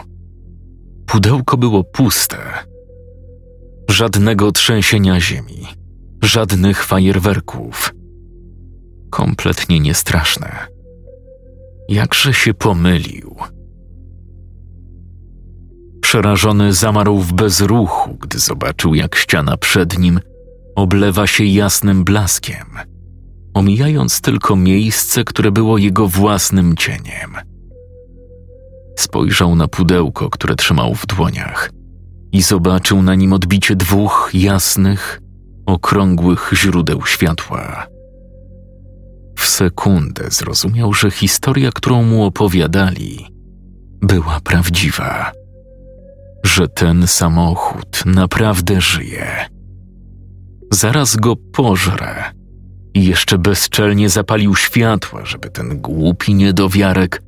[1.05, 2.37] Pudełko było puste.
[3.89, 5.80] Żadnego trzęsienia ziemi,
[6.23, 7.93] żadnych fajerwerków.
[9.09, 10.67] Kompletnie niestraszne.
[11.89, 13.35] Jakże się pomylił.
[16.01, 20.19] Przerażony zamarł w bezruchu, gdy zobaczył, jak ściana przed nim
[20.75, 22.65] oblewa się jasnym blaskiem–
[23.53, 27.35] omijając tylko miejsce, które było jego własnym cieniem.
[28.97, 31.71] Spojrzał na pudełko, które trzymał w dłoniach
[32.31, 35.21] i zobaczył na nim odbicie dwóch jasnych,
[35.71, 37.87] okrągłych źródeł światła.
[39.37, 43.27] W sekundę zrozumiał, że historia, którą mu opowiadali,
[44.01, 45.31] była prawdziwa.
[46.43, 49.45] Że ten samochód naprawdę żyje.
[50.71, 52.33] Zaraz go pożre
[52.93, 57.21] I jeszcze bezczelnie zapalił światła, żeby ten głupi niedowiarek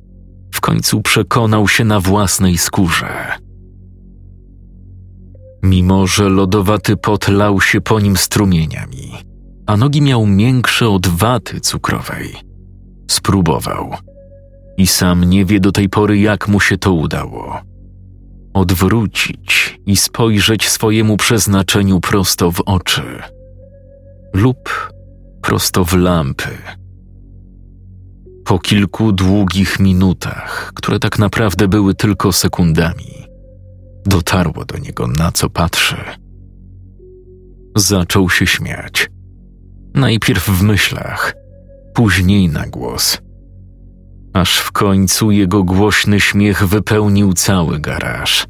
[0.54, 3.43] w końcu przekonał się na własnej skórze.
[5.64, 9.12] Mimo, że lodowaty pot lał się po nim strumieniami,
[9.66, 12.34] a nogi miał miększe od waty cukrowej,
[13.10, 13.94] spróbował.
[14.76, 17.60] I sam nie wie do tej pory, jak mu się to udało.
[18.54, 23.22] Odwrócić i spojrzeć swojemu przeznaczeniu prosto w oczy,
[24.34, 24.92] lub
[25.42, 26.58] prosto w lampy.
[28.44, 33.23] Po kilku długich minutach, które tak naprawdę były tylko sekundami,
[34.06, 35.96] dotarło do niego, na co patrzy.
[37.76, 39.10] Zaczął się śmiać.
[39.94, 41.34] Najpierw w myślach,
[41.94, 43.18] później na głos.
[44.32, 48.46] Aż w końcu jego głośny śmiech wypełnił cały garaż.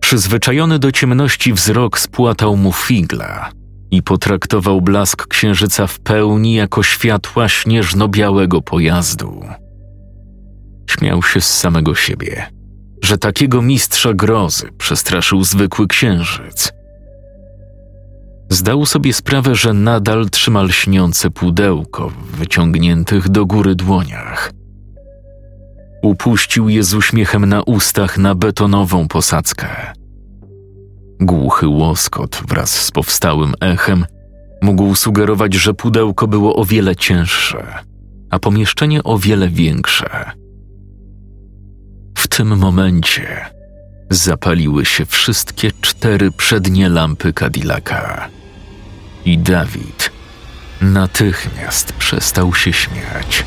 [0.00, 3.50] Przyzwyczajony do ciemności wzrok spłatał mu figla
[3.90, 9.44] i potraktował blask księżyca w pełni jako światła śnieżno-białego pojazdu.
[10.90, 12.46] Śmiał się z samego siebie,
[13.04, 16.72] że takiego mistrza grozy przestraszył zwykły księżyc.
[18.50, 24.52] Zdał sobie sprawę, że nadal trzyma lśniące pudełko w wyciągniętych do góry dłoniach.
[26.02, 29.68] Upuścił je z uśmiechem na ustach na betonową posadzkę.
[31.20, 34.06] Głuchy łoskot wraz z powstałym echem
[34.62, 37.64] mógł sugerować, że pudełko było o wiele cięższe,
[38.30, 40.43] a pomieszczenie o wiele większe.
[42.24, 43.46] W tym momencie
[44.10, 48.28] zapaliły się wszystkie cztery przednie lampy Cadillaca.
[49.24, 50.10] I Dawid
[50.80, 53.44] natychmiast przestał się śmiać.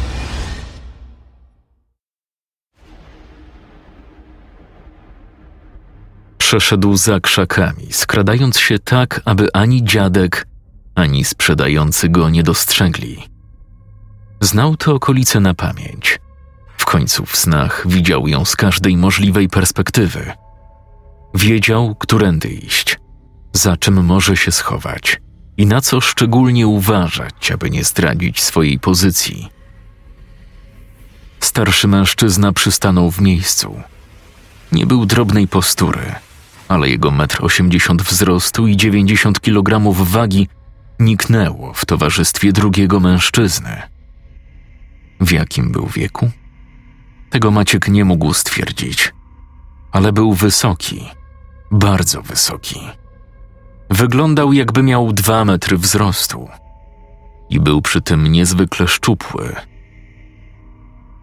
[6.37, 10.47] Przeszedł za krzakami, skradając się tak, aby ani dziadek,
[10.95, 13.23] ani sprzedający go nie dostrzegli.
[14.41, 16.19] Znał te okolice na pamięć.
[16.87, 20.33] Końcu w snach widział ją z każdej możliwej perspektywy.
[21.35, 22.99] Wiedział, którędy iść,
[23.53, 25.21] za czym może się schować
[25.57, 29.49] i na co szczególnie uważać, aby nie zdradzić swojej pozycji.
[31.39, 33.81] Starszy mężczyzna przystanął w miejscu.
[34.71, 36.15] Nie był drobnej postury,
[36.67, 40.47] ale jego metr osiemdziesiąt wzrostu i dziewięćdziesiąt kilogramów wagi
[40.99, 43.81] niknęło w towarzystwie drugiego mężczyzny.
[45.21, 46.31] W jakim był wieku?
[47.29, 49.13] Tego Maciek nie mógł stwierdzić,
[49.91, 51.09] ale był wysoki,
[51.71, 52.79] bardzo wysoki.
[53.89, 56.49] Wyglądał, jakby miał dwa metry wzrostu
[57.49, 59.55] i był przy tym niezwykle szczupły.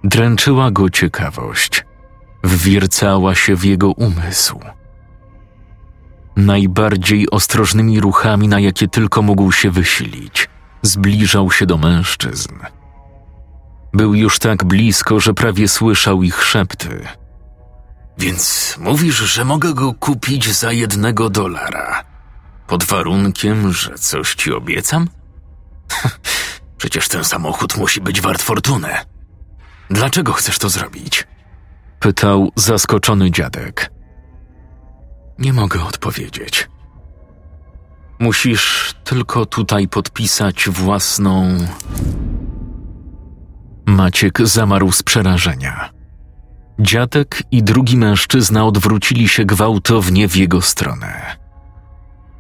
[0.05, 1.84] Dręczyła go ciekawość,
[2.44, 4.61] wwiercała się w jego umysł.
[6.36, 10.48] Najbardziej ostrożnymi ruchami, na jakie tylko mógł się wysilić,
[10.82, 12.55] zbliżał się do mężczyzn.
[13.95, 17.09] Był już tak blisko, że prawie słyszał ich szepty.
[18.18, 22.05] Więc mówisz, że mogę go kupić za jednego dolara?
[22.66, 25.09] Pod warunkiem, że coś ci obiecam?
[26.78, 29.05] Przecież ten samochód musi być wart fortunę.
[29.90, 31.26] Dlaczego chcesz to zrobić?
[32.01, 33.90] Pytał zaskoczony dziadek.
[35.38, 36.68] Nie mogę odpowiedzieć.
[38.18, 41.59] Musisz tylko tutaj podpisać własną.
[43.87, 45.91] Maciek zamarł z przerażenia.
[46.80, 51.37] Dziadek i drugi mężczyzna odwrócili się gwałtownie w jego stronę.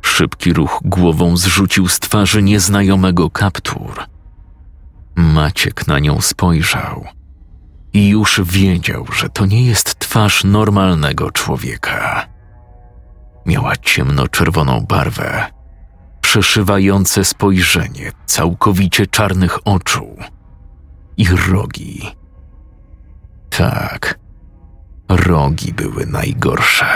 [0.02, 4.04] Szybki ruch głową zrzucił z twarzy nieznajomego kaptur.
[5.16, 7.04] Maciek na nią spojrzał
[7.92, 12.26] i już wiedział, że to nie jest twarz normalnego człowieka.
[13.46, 15.46] Miała ciemnoczerwoną barwę,
[16.20, 20.16] przeszywające spojrzenie całkowicie czarnych oczu
[21.16, 22.00] i rogi.
[23.50, 24.18] Tak,
[25.08, 26.86] rogi były najgorsze.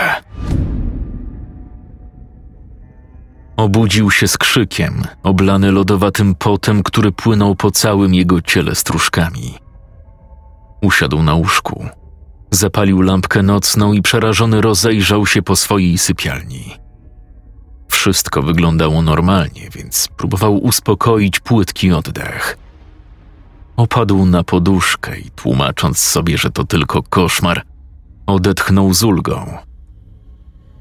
[3.57, 9.53] Obudził się z krzykiem, oblany lodowatym potem, który płynął po całym jego ciele stróżkami.
[10.81, 11.85] Usiadł na łóżku,
[12.51, 16.75] zapalił lampkę nocną i przerażony rozejrzał się po swojej sypialni.
[17.87, 22.57] Wszystko wyglądało normalnie, więc próbował uspokoić płytki oddech.
[23.79, 27.63] Opadł na poduszkę i tłumacząc sobie, że to tylko koszmar,
[28.25, 29.57] odetchnął z ulgą.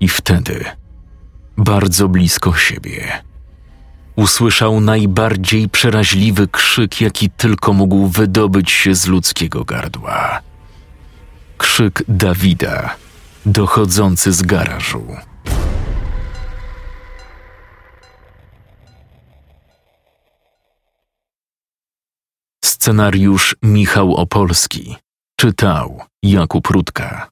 [0.01, 0.64] I wtedy
[1.57, 3.22] bardzo blisko siebie.
[4.16, 10.40] Usłyszał najbardziej przeraźliwy krzyk, jaki tylko mógł wydobyć się z ludzkiego gardła.
[11.59, 12.96] Krzyk Dawida,
[13.46, 15.07] dochodzący z garażu.
[22.81, 24.97] Scenariusz Michał Opolski.
[25.41, 27.29] Czytał Jakub Rutka.